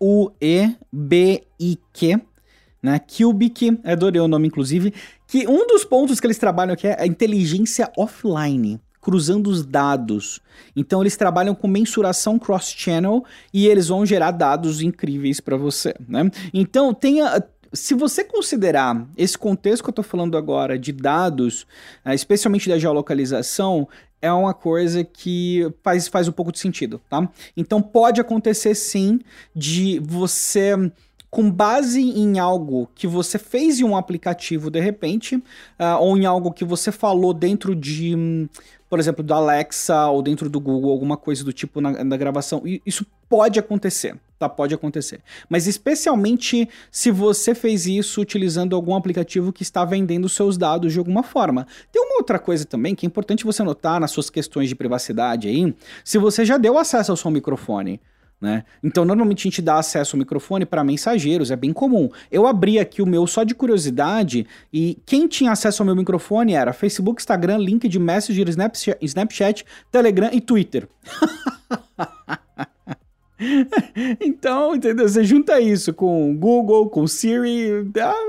né? 2.83 2.99
Cubic, 2.99 3.79
adorei 3.83 4.21
o 4.21 4.27
nome 4.27 4.47
inclusive, 4.47 4.93
que 5.25 5.47
um 5.47 5.65
dos 5.65 5.83
pontos 5.83 6.19
que 6.19 6.27
eles 6.27 6.38
trabalham 6.38 6.75
aqui 6.75 6.85
é 6.85 7.01
a 7.01 7.07
inteligência 7.07 7.91
offline 7.97 8.79
cruzando 9.01 9.47
os 9.47 9.65
dados. 9.65 10.39
Então 10.75 11.01
eles 11.01 11.15
trabalham 11.15 11.55
com 11.55 11.67
mensuração 11.67 12.38
cross-channel 12.38 13.23
e 13.53 13.67
eles 13.67 13.88
vão 13.88 14.05
gerar 14.05 14.31
dados 14.31 14.81
incríveis 14.81 15.39
para 15.39 15.57
você, 15.57 15.93
né? 16.07 16.29
Então 16.53 16.93
tenha 16.93 17.43
se 17.71 17.93
você 17.93 18.23
considerar 18.23 19.07
esse 19.15 19.38
contexto 19.38 19.83
que 19.83 19.89
eu 19.89 19.91
estou 19.91 20.03
falando 20.03 20.35
agora 20.35 20.77
de 20.77 20.91
dados, 20.91 21.67
eh, 22.03 22.15
especialmente 22.15 22.67
da 22.67 22.79
geolocalização, 22.79 23.88
é 24.21 24.31
uma 24.31 24.53
coisa 24.53 25.03
que 25.03 25.71
faz, 25.83 26.07
faz 26.07 26.27
um 26.27 26.31
pouco 26.31 26.51
de 26.51 26.59
sentido, 26.59 26.99
tá? 27.09 27.29
Então 27.55 27.81
pode 27.81 28.19
acontecer 28.19 28.75
sim 28.75 29.19
de 29.55 29.99
você 29.99 30.91
com 31.29 31.49
base 31.49 32.01
em 32.01 32.39
algo 32.39 32.89
que 32.95 33.07
você 33.07 33.37
fez 33.37 33.79
em 33.79 33.83
um 33.83 33.95
aplicativo 33.95 34.69
de 34.71 34.79
repente, 34.79 35.35
uh, 35.35 35.99
ou 35.99 36.17
em 36.17 36.25
algo 36.25 36.51
que 36.51 36.65
você 36.65 36.91
falou 36.91 37.33
dentro 37.33 37.75
de, 37.75 38.49
por 38.89 38.99
exemplo, 38.99 39.23
do 39.23 39.33
Alexa 39.33 40.07
ou 40.07 40.21
dentro 40.21 40.49
do 40.49 40.59
Google, 40.59 40.91
alguma 40.91 41.15
coisa 41.15 41.43
do 41.43 41.53
tipo 41.53 41.79
na, 41.79 42.03
na 42.03 42.17
gravação, 42.17 42.63
isso 42.85 43.05
pode 43.29 43.59
acontecer, 43.59 44.17
tá? 44.39 44.49
Pode 44.49 44.73
acontecer. 44.73 45.21
Mas 45.47 45.67
especialmente 45.67 46.67
se 46.91 47.11
você 47.11 47.53
fez 47.53 47.85
isso 47.85 48.19
utilizando 48.19 48.75
algum 48.75 48.95
aplicativo 48.95 49.53
que 49.53 49.61
está 49.61 49.85
vendendo 49.85 50.27
seus 50.27 50.57
dados 50.57 50.91
de 50.91 50.97
alguma 50.97 51.21
forma. 51.21 51.67
Tem 51.91 52.01
uma 52.01 52.17
outra 52.17 52.39
coisa 52.39 52.65
também 52.65 52.95
que 52.95 53.05
é 53.05 53.07
importante 53.07 53.45
você 53.45 53.61
notar 53.61 53.99
nas 53.99 54.09
suas 54.09 54.31
questões 54.31 54.67
de 54.67 54.75
privacidade 54.75 55.47
aí, 55.47 55.75
se 56.03 56.17
você 56.17 56.43
já 56.43 56.57
deu 56.57 56.77
acesso 56.77 57.11
ao 57.11 57.17
seu 57.17 57.29
microfone. 57.29 58.01
Né? 58.41 58.63
Então, 58.82 59.04
normalmente 59.04 59.41
a 59.41 59.49
gente 59.49 59.62
dá 59.62 59.80
acesso 59.80 60.15
ao 60.15 60.19
microfone 60.19 60.65
para 60.65 60.82
mensageiros, 60.82 61.52
é 61.52 61.58
bem 61.58 61.73
comum. 61.73 62.10
Eu 62.32 62.47
abri 62.47 62.80
aqui 62.80 63.02
o 63.02 63.06
meu 63.06 63.28
só 63.28 63.43
de 63.43 63.54
curiosidade 63.54 64.47
e 64.71 64.97
quem 65.06 65.28
tinha 65.28 65.52
acesso 65.52 65.82
ao 65.82 65.86
meu 65.86 65.95
microfone 65.95 66.54
era 66.54 66.71
Facebook, 66.71 67.21
Instagram, 67.21 67.58
LinkedIn, 67.58 67.99
Messenger, 67.99 68.47
Snapchat, 68.47 68.97
Snapchat 69.02 69.65
Telegram 69.91 70.30
e 70.32 70.39
Twitter. 70.39 70.88
então, 74.21 74.75
entendeu? 74.75 75.08
Você 75.08 75.23
junta 75.25 75.60
isso 75.60 75.93
com 75.93 76.34
Google, 76.38 76.89
com 76.89 77.06
Siri, 77.08 77.86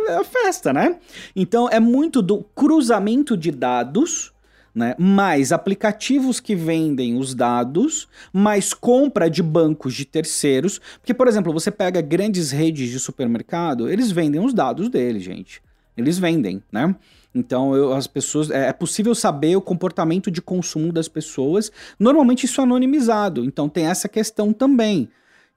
é 0.09 0.15
a 0.15 0.25
festa, 0.25 0.73
né? 0.73 0.97
Então, 1.37 1.69
é 1.71 1.79
muito 1.79 2.21
do 2.21 2.43
cruzamento 2.55 3.37
de 3.37 3.53
dados 3.53 4.33
né? 4.75 4.95
Mais 4.99 5.53
aplicativos 5.53 6.41
que 6.41 6.55
vendem 6.55 7.19
os 7.19 7.35
dados, 7.35 8.09
mais 8.33 8.73
compra 8.73 9.29
de 9.29 9.43
bancos 9.43 9.95
de 9.95 10.05
terceiros. 10.05 10.81
Porque, 10.99 11.15
por 11.15 11.29
exemplo, 11.29 11.53
você 11.53 11.71
pega 11.71 12.01
grandes 12.01 12.51
redes 12.51 12.91
de 12.91 12.99
supermercado, 12.99 13.89
eles 13.89 14.11
vendem 14.11 14.41
os 14.41 14.55
dados 14.55 14.89
deles, 14.89 15.23
gente. 15.23 15.63
Eles 15.97 16.19
vendem, 16.19 16.63
né? 16.73 16.95
Então, 17.35 17.77
eu, 17.77 17.93
as 17.93 18.07
pessoas. 18.07 18.51
É, 18.51 18.69
é, 18.69 18.73
possível 18.73 19.15
saber 19.15 19.57
o 19.57 19.61
comportamento 19.61 20.31
de 20.31 20.43
consumo 20.43 20.93
das 20.93 21.09
pessoas. 21.09 21.71
Normalmente 21.99 22.45
isso 22.45 22.61
é 22.61 22.65
anonimizado. 22.65 23.45
Então 23.45 23.69
tem 23.69 23.87
essa 23.87 24.09
questão 24.09 24.53
também. 24.53 25.09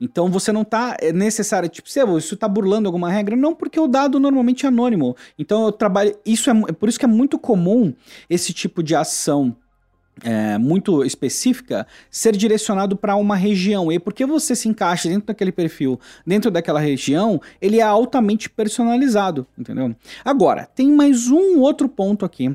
Então 0.04 0.30
você 0.30 0.52
não 0.52 0.63
está 0.63 0.98
é 1.00 1.13
necessário, 1.13 1.70
tipo, 1.70 1.88
isso 1.88 2.34
está 2.34 2.46
burlando 2.46 2.89
alguma 2.89 3.10
regra? 3.10 3.38
Não, 3.38 3.56
porque 3.56 3.80
o 3.80 3.88
dado 3.88 4.20
normalmente 4.20 4.66
é 4.66 4.68
anônimo. 4.68 5.16
Então 5.39 5.66
eu 5.66 5.72
trabalho. 5.72 6.13
Isso 6.26 6.50
é, 6.50 6.54
é 6.68 6.72
por 6.74 6.89
isso 6.89 7.00
que 7.00 7.06
é 7.06 7.08
muito 7.08 7.39
comum 7.39 7.94
esse 8.30 8.52
tipo 8.52 8.84
de 8.84 8.96
ação 8.96 9.56
é, 10.22 10.58
muito 10.58 11.06
específica 11.06 11.88
ser 12.12 12.36
direcionado 12.36 12.98
para 12.98 13.16
uma 13.16 13.38
região. 13.38 13.89
E 13.89 13.98
porque 13.98 14.26
você 14.26 14.58
se 14.58 14.68
encaixa 14.68 15.08
dentro 15.08 15.28
daquele 15.28 15.54
perfil, 15.54 15.98
dentro 16.28 16.52
daquela 16.52 16.82
região, 16.82 17.42
ele 17.62 17.80
é 17.80 17.84
altamente 17.84 18.50
personalizado, 18.50 19.48
entendeu? 19.58 19.96
Agora, 20.26 20.68
tem 20.76 20.92
mais 20.92 21.30
um 21.30 21.62
outro 21.62 21.88
ponto 21.88 22.26
aqui 22.26 22.54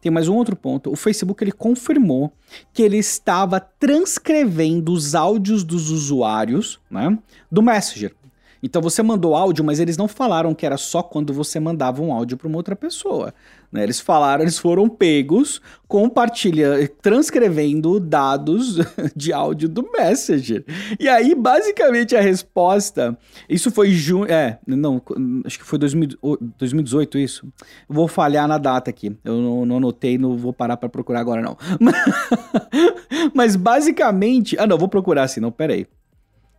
tem 0.00 0.10
mais 0.10 0.28
um 0.28 0.34
outro 0.34 0.56
ponto. 0.56 0.90
O 0.90 0.96
Facebook 0.96 1.42
ele 1.44 1.52
confirmou 1.52 2.32
que 2.72 2.82
ele 2.82 2.96
estava 2.96 3.60
transcrevendo 3.60 4.92
os 4.92 5.14
áudios 5.14 5.62
dos 5.62 5.90
usuários, 5.90 6.80
né, 6.90 7.18
do 7.50 7.62
Messenger. 7.62 8.14
Então 8.62 8.82
você 8.82 9.02
mandou 9.02 9.34
áudio, 9.34 9.64
mas 9.64 9.80
eles 9.80 9.96
não 9.96 10.08
falaram 10.08 10.54
que 10.54 10.66
era 10.66 10.76
só 10.76 11.02
quando 11.02 11.32
você 11.32 11.58
mandava 11.58 12.02
um 12.02 12.12
áudio 12.12 12.36
para 12.36 12.48
uma 12.48 12.56
outra 12.56 12.76
pessoa. 12.76 13.32
Né? 13.72 13.82
Eles 13.82 14.00
falaram, 14.00 14.42
eles 14.42 14.58
foram 14.58 14.88
pegos 14.88 15.60
compartilhando, 15.86 16.88
transcrevendo 17.00 18.00
dados 18.00 18.78
de 19.14 19.32
áudio 19.32 19.68
do 19.68 19.88
Messenger. 19.92 20.64
E 20.98 21.08
aí, 21.08 21.34
basicamente, 21.34 22.16
a 22.16 22.20
resposta. 22.20 23.16
Isso 23.48 23.70
foi 23.70 23.90
junho. 23.90 24.30
É, 24.30 24.58
não, 24.66 25.00
acho 25.44 25.58
que 25.58 25.64
foi 25.64 25.78
2018 25.78 27.18
isso. 27.18 27.46
Vou 27.88 28.08
falhar 28.08 28.48
na 28.48 28.58
data 28.58 28.90
aqui. 28.90 29.16
Eu 29.24 29.36
não, 29.36 29.64
não 29.64 29.76
anotei, 29.76 30.18
não 30.18 30.36
vou 30.36 30.52
parar 30.52 30.76
para 30.76 30.88
procurar 30.88 31.20
agora, 31.20 31.40
não. 31.40 31.56
Mas 33.34 33.56
basicamente. 33.56 34.56
Ah, 34.58 34.66
não, 34.66 34.78
vou 34.78 34.88
procurar 34.88 35.24
assim, 35.24 35.40
não, 35.40 35.52
peraí. 35.52 35.86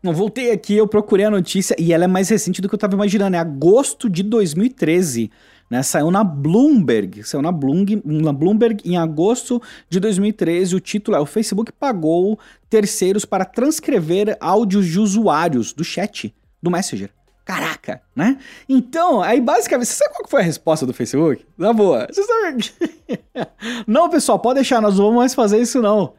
Não, 0.01 0.13
voltei 0.13 0.51
aqui, 0.51 0.75
eu 0.75 0.87
procurei 0.87 1.25
a 1.25 1.29
notícia 1.29 1.75
e 1.77 1.93
ela 1.93 2.05
é 2.05 2.07
mais 2.07 2.27
recente 2.29 2.59
do 2.59 2.67
que 2.67 2.73
eu 2.73 2.79
tava 2.79 2.95
imaginando. 2.95 3.35
É 3.35 3.39
agosto 3.39 4.09
de 4.09 4.23
2013. 4.23 5.29
Né, 5.69 5.81
saiu 5.83 6.11
na 6.11 6.21
Bloomberg, 6.21 7.23
saiu 7.23 7.41
na 7.41 7.49
Bloomberg, 7.49 8.01
na 8.03 8.33
Bloomberg 8.33 8.81
em 8.83 8.97
agosto 8.97 9.61
de 9.89 10.01
2013. 10.01 10.75
O 10.75 10.81
título 10.81 11.15
é: 11.15 11.19
O 11.19 11.25
Facebook 11.25 11.71
pagou 11.71 12.37
terceiros 12.69 13.23
para 13.23 13.45
transcrever 13.45 14.35
áudios 14.41 14.85
de 14.87 14.99
usuários 14.99 15.71
do 15.71 15.83
chat 15.83 16.35
do 16.61 16.69
Messenger. 16.69 17.09
Caraca, 17.45 18.01
né? 18.15 18.37
Então, 18.67 19.21
aí 19.21 19.39
basicamente, 19.39 19.87
você 19.87 19.95
sabe 19.95 20.15
qual 20.15 20.27
foi 20.27 20.41
a 20.41 20.45
resposta 20.45 20.85
do 20.85 20.93
Facebook? 20.93 21.45
Na 21.57 21.71
boa, 21.71 22.07
você 22.11 22.23
sabe. 22.23 22.71
não, 23.87 24.09
pessoal, 24.09 24.39
pode 24.39 24.55
deixar, 24.55 24.81
nós 24.81 24.97
não 24.97 25.05
vamos 25.05 25.19
mais 25.19 25.33
fazer 25.33 25.61
isso 25.61 25.81
não. 25.81 26.13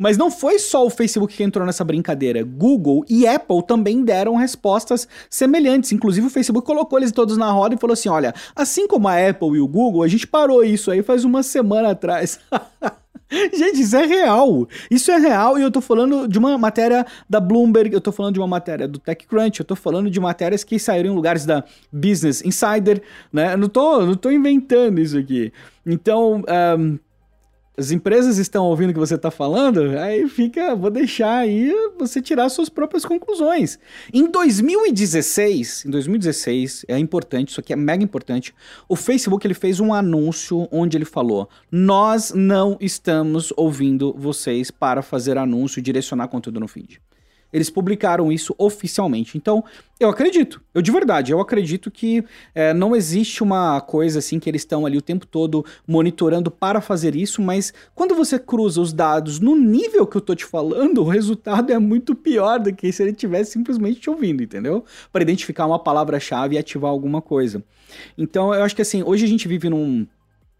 Mas 0.00 0.16
não 0.16 0.30
foi 0.30 0.58
só 0.58 0.86
o 0.86 0.88
Facebook 0.88 1.36
que 1.36 1.42
entrou 1.42 1.66
nessa 1.66 1.84
brincadeira. 1.84 2.42
Google 2.42 3.04
e 3.06 3.26
Apple 3.26 3.62
também 3.62 4.02
deram 4.02 4.34
respostas 4.34 5.06
semelhantes. 5.28 5.92
Inclusive, 5.92 6.26
o 6.26 6.30
Facebook 6.30 6.66
colocou 6.66 6.98
eles 6.98 7.12
todos 7.12 7.36
na 7.36 7.50
roda 7.50 7.74
e 7.74 7.78
falou 7.78 7.92
assim: 7.92 8.08
olha, 8.08 8.32
assim 8.56 8.88
como 8.88 9.06
a 9.08 9.28
Apple 9.28 9.58
e 9.58 9.60
o 9.60 9.68
Google, 9.68 10.02
a 10.02 10.08
gente 10.08 10.26
parou 10.26 10.64
isso 10.64 10.90
aí 10.90 11.02
faz 11.02 11.22
uma 11.22 11.42
semana 11.42 11.90
atrás. 11.90 12.40
Gente, 13.52 13.82
isso 13.82 13.94
é 13.94 14.06
real. 14.06 14.66
Isso 14.90 15.10
é 15.12 15.16
real 15.16 15.56
e 15.56 15.62
eu 15.62 15.70
tô 15.70 15.80
falando 15.80 16.26
de 16.26 16.36
uma 16.36 16.58
matéria 16.58 17.06
da 17.28 17.38
Bloomberg, 17.38 17.94
eu 17.94 18.00
tô 18.00 18.10
falando 18.10 18.34
de 18.34 18.40
uma 18.40 18.46
matéria 18.48 18.88
do 18.88 18.98
TechCrunch, 18.98 19.60
eu 19.60 19.64
tô 19.64 19.76
falando 19.76 20.10
de 20.10 20.18
matérias 20.18 20.64
que 20.64 20.80
saíram 20.80 21.12
em 21.12 21.14
lugares 21.14 21.46
da 21.46 21.62
Business 21.92 22.44
Insider, 22.44 23.00
né? 23.32 23.52
Eu 23.52 23.58
não 23.58 23.68
tô, 23.68 24.04
não 24.04 24.16
tô 24.16 24.32
inventando 24.32 25.00
isso 25.00 25.16
aqui. 25.16 25.52
Então, 25.86 26.42
um, 26.76 26.98
as 27.76 27.90
empresas 27.90 28.36
estão 28.36 28.66
ouvindo 28.66 28.90
o 28.90 28.92
que 28.92 28.98
você 28.98 29.14
está 29.14 29.30
falando, 29.30 29.98
aí 29.98 30.28
fica, 30.28 30.74
vou 30.74 30.90
deixar 30.90 31.38
aí 31.38 31.72
você 31.98 32.20
tirar 32.20 32.48
suas 32.48 32.68
próprias 32.68 33.04
conclusões. 33.04 33.78
Em 34.12 34.30
2016, 34.30 35.86
em 35.86 35.90
2016, 35.90 36.84
é 36.88 36.98
importante, 36.98 37.48
isso 37.48 37.60
aqui 37.60 37.72
é 37.72 37.76
mega 37.76 38.04
importante, 38.04 38.54
o 38.88 38.96
Facebook 38.96 39.46
ele 39.46 39.54
fez 39.54 39.80
um 39.80 39.94
anúncio 39.94 40.68
onde 40.70 40.96
ele 40.96 41.04
falou: 41.04 41.48
"Nós 41.70 42.32
não 42.34 42.76
estamos 42.80 43.52
ouvindo 43.56 44.14
vocês 44.16 44.70
para 44.70 45.00
fazer 45.00 45.38
anúncio 45.38 45.78
e 45.78 45.82
direcionar 45.82 46.28
conteúdo 46.28 46.60
no 46.60 46.68
feed". 46.68 47.00
Eles 47.52 47.70
publicaram 47.70 48.30
isso 48.30 48.54
oficialmente. 48.58 49.36
Então, 49.36 49.64
eu 49.98 50.08
acredito, 50.08 50.62
eu 50.74 50.80
de 50.80 50.90
verdade, 50.90 51.30
eu 51.30 51.40
acredito 51.40 51.90
que 51.90 52.24
é, 52.54 52.72
não 52.72 52.96
existe 52.96 53.42
uma 53.42 53.80
coisa 53.82 54.18
assim 54.20 54.38
que 54.38 54.48
eles 54.48 54.62
estão 54.62 54.86
ali 54.86 54.96
o 54.96 55.02
tempo 55.02 55.26
todo 55.26 55.64
monitorando 55.86 56.50
para 56.50 56.80
fazer 56.80 57.14
isso, 57.14 57.42
mas 57.42 57.72
quando 57.94 58.14
você 58.14 58.38
cruza 58.38 58.80
os 58.80 58.94
dados 58.94 59.40
no 59.40 59.54
nível 59.54 60.06
que 60.06 60.16
eu 60.16 60.20
tô 60.22 60.34
te 60.34 60.46
falando, 60.46 61.02
o 61.02 61.08
resultado 61.08 61.70
é 61.70 61.78
muito 61.78 62.14
pior 62.14 62.58
do 62.58 62.72
que 62.74 62.90
se 62.90 63.02
ele 63.02 63.12
tivesse 63.12 63.52
simplesmente 63.52 64.00
te 64.00 64.08
ouvindo, 64.08 64.42
entendeu? 64.42 64.84
Para 65.12 65.22
identificar 65.22 65.66
uma 65.66 65.78
palavra-chave 65.78 66.54
e 66.54 66.58
ativar 66.58 66.90
alguma 66.90 67.20
coisa. 67.20 67.62
Então, 68.16 68.54
eu 68.54 68.62
acho 68.62 68.74
que 68.74 68.82
assim, 68.82 69.02
hoje 69.02 69.24
a 69.24 69.28
gente 69.28 69.46
vive 69.46 69.68
num 69.68 70.06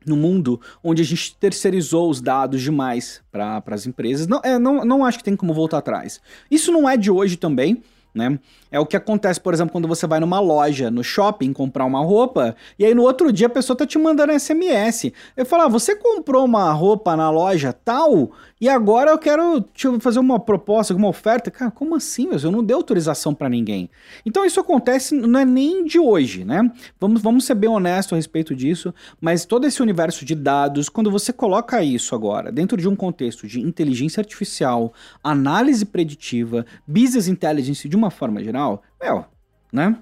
no 0.07 0.17
mundo 0.17 0.61
onde 0.83 1.03
a 1.03 1.05
gente 1.05 1.37
terceirizou 1.37 2.11
os 2.11 2.21
dados 2.21 2.63
demais 2.63 3.23
para 3.31 3.63
as 3.67 3.87
empresas. 3.87 4.27
Não, 4.27 4.41
é, 4.43 4.59
não, 4.59 4.85
não 4.85 5.05
acho 5.05 5.19
que 5.19 5.25
tem 5.25 5.37
como 5.37 5.53
voltar 5.53 5.79
atrás. 5.79 6.21
Isso 6.51 6.73
não 6.73 6.89
é 6.89 6.97
de 6.97 7.11
hoje 7.11 7.37
também. 7.37 7.83
Né? 8.15 8.39
É 8.71 8.79
o 8.79 8.87
que 8.87 8.97
acontece, 8.97 9.41
por 9.41 9.53
exemplo, 9.53 9.73
quando 9.73 9.89
você 9.89 10.07
vai 10.07 10.21
numa 10.21 10.41
loja, 10.41 10.91
no 10.91 11.03
shopping, 11.03 11.53
comprar 11.53 11.85
uma 11.85 12.01
roupa, 12.01 12.55
e 12.79 12.85
aí 12.85 12.95
no 12.95 13.03
outro 13.03 13.33
dia 13.33 13.47
a 13.47 13.51
pessoa 13.51 13.77
tá 13.77 13.87
te 13.87 13.99
mandando 13.99 14.39
SMS. 14.39 15.13
Eu 15.37 15.45
falo, 15.45 15.65
ah, 15.65 15.69
você 15.69 15.97
comprou 15.97 16.45
uma 16.45 16.73
roupa 16.73 17.17
na 17.17 17.31
loja 17.31 17.73
tal, 17.73 18.31
e 18.61 18.69
agora 18.69 19.11
eu 19.11 19.19
quero 19.19 19.61
te 19.75 19.89
fazer 20.01 20.19
uma 20.19 20.39
proposta, 20.39 20.95
uma 20.95 21.09
oferta. 21.09 21.51
Cara, 21.51 21.71
como 21.71 21.95
assim? 21.95 22.29
Eu 22.31 22.51
não 22.51 22.63
dei 22.63 22.77
autorização 22.77 23.35
para 23.35 23.49
ninguém. 23.49 23.89
Então 24.25 24.45
isso 24.45 24.61
acontece, 24.61 25.15
não 25.15 25.41
é 25.41 25.45
nem 25.47 25.85
de 25.85 25.99
hoje, 25.99 26.45
né? 26.45 26.71
Vamos, 27.01 27.23
vamos 27.23 27.45
ser 27.47 27.55
bem 27.55 27.71
honestos 27.71 28.13
a 28.13 28.17
respeito 28.17 28.55
disso, 28.55 28.95
mas 29.21 29.47
todo 29.47 29.67
esse 29.67 29.81
universo 29.81 30.25
de 30.27 30.35
dados, 30.35 30.89
quando 30.91 31.11
você 31.11 31.33
coloca 31.33 31.83
isso 31.83 32.15
agora 32.15 32.53
dentro 32.53 32.77
de 32.77 32.87
um 32.87 32.95
contexto 32.95 33.47
de 33.47 33.61
inteligência 33.61 34.21
artificial, 34.21 34.93
análise 35.25 35.87
preditiva, 35.87 36.67
business 36.87 37.29
intelligence 37.29 37.89
de 37.89 37.97
uma 38.01 38.11
forma 38.11 38.43
geral, 38.43 38.83
meu, 39.01 39.25
né? 39.73 39.97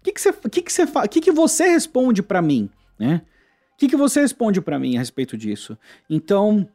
O 0.00 0.04
que, 0.04 0.12
que, 0.12 0.20
você, 0.20 0.32
que, 0.32 0.62
que, 0.62 0.72
você, 0.72 0.86
que, 1.08 1.20
que 1.20 1.32
você 1.32 1.68
responde 1.68 2.22
para 2.22 2.42
mim, 2.42 2.68
né? 2.98 3.22
O 3.74 3.76
que, 3.78 3.88
que 3.88 3.96
você 3.96 4.20
responde 4.20 4.60
para 4.60 4.78
mim 4.78 4.96
a 4.96 4.98
respeito 4.98 5.36
disso? 5.36 5.78
Então, 6.10 6.68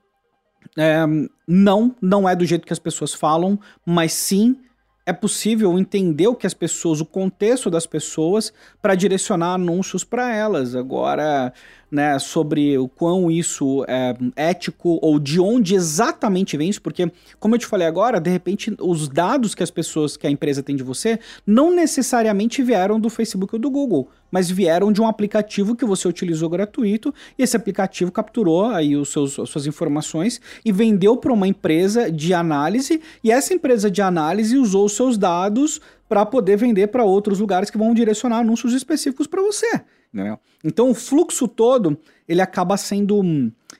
é, 0.77 0.99
não, 1.47 1.95
não 2.01 2.27
é 2.27 2.35
do 2.35 2.45
jeito 2.45 2.65
que 2.65 2.73
as 2.73 2.79
pessoas 2.79 3.13
falam, 3.13 3.59
mas 3.85 4.13
sim 4.13 4.59
é 5.07 5.13
possível 5.13 5.79
entender 5.79 6.27
o 6.27 6.35
que 6.35 6.45
as 6.45 6.53
pessoas, 6.53 6.99
o 6.99 7.05
contexto 7.05 7.69
das 7.69 7.87
pessoas, 7.87 8.51
para 8.81 8.93
direcionar 8.93 9.53
anúncios 9.53 10.03
para 10.03 10.35
elas. 10.35 10.75
Agora, 10.75 11.53
né, 11.89 12.19
sobre 12.19 12.77
o 12.77 12.89
quão 12.89 13.31
isso 13.31 13.85
é 13.87 14.13
ético 14.35 14.99
ou 15.01 15.17
de 15.17 15.39
onde 15.39 15.75
exatamente 15.75 16.57
vem 16.57 16.69
isso, 16.69 16.81
porque, 16.81 17.09
como 17.39 17.55
eu 17.55 17.59
te 17.59 17.65
falei 17.65 17.87
agora, 17.87 18.19
de 18.19 18.29
repente 18.29 18.75
os 18.81 19.07
dados 19.07 19.55
que 19.55 19.63
as 19.63 19.71
pessoas, 19.71 20.17
que 20.17 20.27
a 20.27 20.29
empresa 20.29 20.61
tem 20.61 20.75
de 20.75 20.83
você, 20.83 21.17
não 21.45 21.73
necessariamente 21.73 22.61
vieram 22.61 22.99
do 22.99 23.09
Facebook 23.09 23.55
ou 23.55 23.61
do 23.61 23.69
Google, 23.69 24.09
mas 24.31 24.49
vieram 24.49 24.91
de 24.91 25.01
um 25.01 25.07
aplicativo 25.07 25.75
que 25.75 25.85
você 25.85 26.07
utilizou 26.07 26.49
gratuito 26.49 27.13
e 27.37 27.43
esse 27.43 27.55
aplicativo 27.55 28.11
capturou 28.11 28.65
aí 28.65 28.95
os 28.95 29.11
seus, 29.11 29.39
as 29.39 29.49
suas 29.49 29.67
informações 29.67 30.41
e 30.63 30.71
vendeu 30.71 31.17
para 31.17 31.33
uma 31.33 31.47
empresa 31.47 32.11
de 32.11 32.33
análise 32.33 33.01
e 33.23 33.31
essa 33.31 33.53
empresa 33.53 33.89
de 33.89 34.01
análise 34.01 34.57
usou 34.57 34.85
os 34.85 34.93
seus 34.93 35.17
dados 35.17 35.81
para 36.07 36.25
poder 36.25 36.57
vender 36.57 36.87
para 36.87 37.03
outros 37.03 37.39
lugares 37.39 37.69
que 37.69 37.77
vão 37.77 37.93
direcionar 37.93 38.39
anúncios 38.39 38.73
específicos 38.73 39.27
para 39.27 39.41
você. 39.41 39.81
Né? 40.11 40.37
Então 40.63 40.89
o 40.89 40.93
fluxo 40.93 41.47
todo 41.47 41.97
ele 42.27 42.41
acaba 42.41 42.75
sendo 42.77 43.21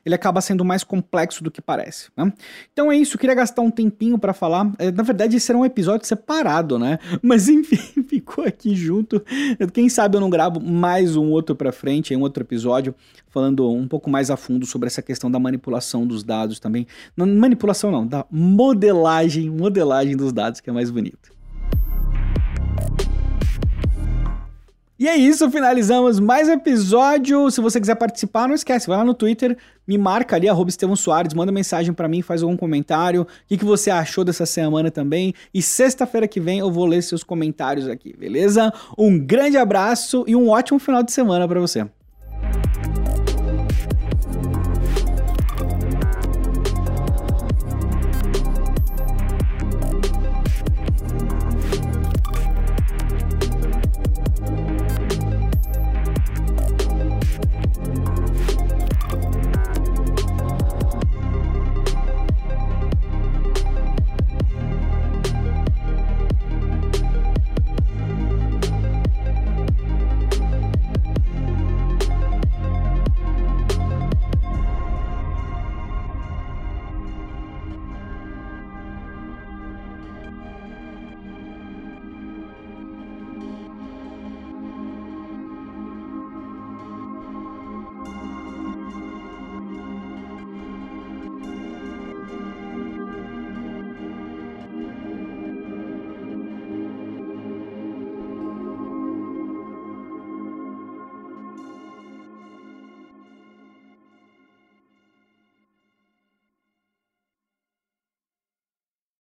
ele 0.06 0.16
acaba 0.16 0.40
sendo 0.40 0.64
mais 0.64 0.84
complexo 0.84 1.44
do 1.44 1.52
que 1.52 1.62
parece. 1.62 2.10
Né? 2.16 2.32
Então 2.72 2.92
é 2.92 2.96
isso, 2.96 3.16
eu 3.16 3.20
queria 3.20 3.36
gastar 3.36 3.62
um 3.62 3.70
tempinho 3.70 4.18
para 4.18 4.34
falar. 4.34 4.72
É, 4.80 4.90
na 4.90 5.04
verdade, 5.04 5.38
era 5.48 5.58
um 5.58 5.66
episódio 5.66 6.08
separado, 6.08 6.80
né? 6.80 6.98
Mas 7.22 7.50
enfim, 7.50 8.04
ficou 8.08 8.46
aqui 8.46 8.74
junto. 8.74 9.22
Quem 9.74 9.90
sabe 9.90 10.16
eu 10.16 10.22
não 10.22 10.30
gravo 10.30 10.62
mais 10.62 11.18
um 11.18 11.30
outro 11.30 11.56
para 11.56 11.74
frente, 11.74 12.16
um 12.16 12.22
outro 12.22 12.44
episódio, 12.44 12.96
falando 13.30 13.70
um 13.70 13.88
pouco 13.88 14.10
mais 14.10 14.32
a 14.32 14.38
fundo 14.38 14.66
sobre 14.66 14.88
essa 14.88 15.02
questão 15.02 15.30
da 15.30 15.40
manipulação 15.40 16.08
dos 16.08 16.24
dados 16.24 16.60
também. 16.60 16.88
Manipulação 17.16 17.92
não, 17.92 18.08
da 18.08 18.26
modelagem, 18.32 19.50
modelagem 19.50 20.16
dos 20.16 20.32
dados, 20.32 20.62
que 20.62 20.70
é 20.70 20.74
mais 20.74 20.90
bonito. 20.90 21.37
E 25.00 25.08
é 25.08 25.16
isso, 25.16 25.50
finalizamos 25.52 26.20
mais 26.20 26.50
episódio. 26.50 27.52
Se 27.52 27.62
você 27.62 27.80
quiser 27.80 27.94
participar, 27.94 28.48
não 28.48 28.56
esquece, 28.56 28.88
vai 28.88 28.98
lá 28.98 29.06
no 29.06 29.14
Twitter, 29.14 29.56
me 29.88 29.96
marca 29.96 30.36
ali, 30.36 30.50
arroba 30.50 30.72
Estevão 30.72 30.96
Soares, 30.96 31.36
manda 31.36 31.52
mensagem 31.52 31.94
para 31.94 32.08
mim, 32.08 32.24
faz 32.24 32.42
algum 32.42 32.58
comentário. 32.58 33.22
O 33.22 33.28
que, 33.48 33.58
que 33.58 33.66
você 33.66 33.92
achou 33.92 34.24
dessa 34.24 34.46
semana 34.48 34.90
também? 34.90 35.36
E 35.54 35.62
sexta-feira 35.62 36.28
que 36.28 36.40
vem 36.40 36.58
eu 36.60 36.72
vou 36.72 36.88
ler 36.88 37.04
seus 37.04 37.24
comentários 37.24 37.88
aqui, 37.88 38.16
beleza? 38.18 38.74
Um 38.98 39.20
grande 39.20 39.56
abraço 39.56 40.26
e 40.28 40.36
um 40.36 40.50
ótimo 40.50 40.80
final 40.80 41.04
de 41.04 41.12
semana 41.12 41.48
para 41.48 41.60
você. 41.60 41.86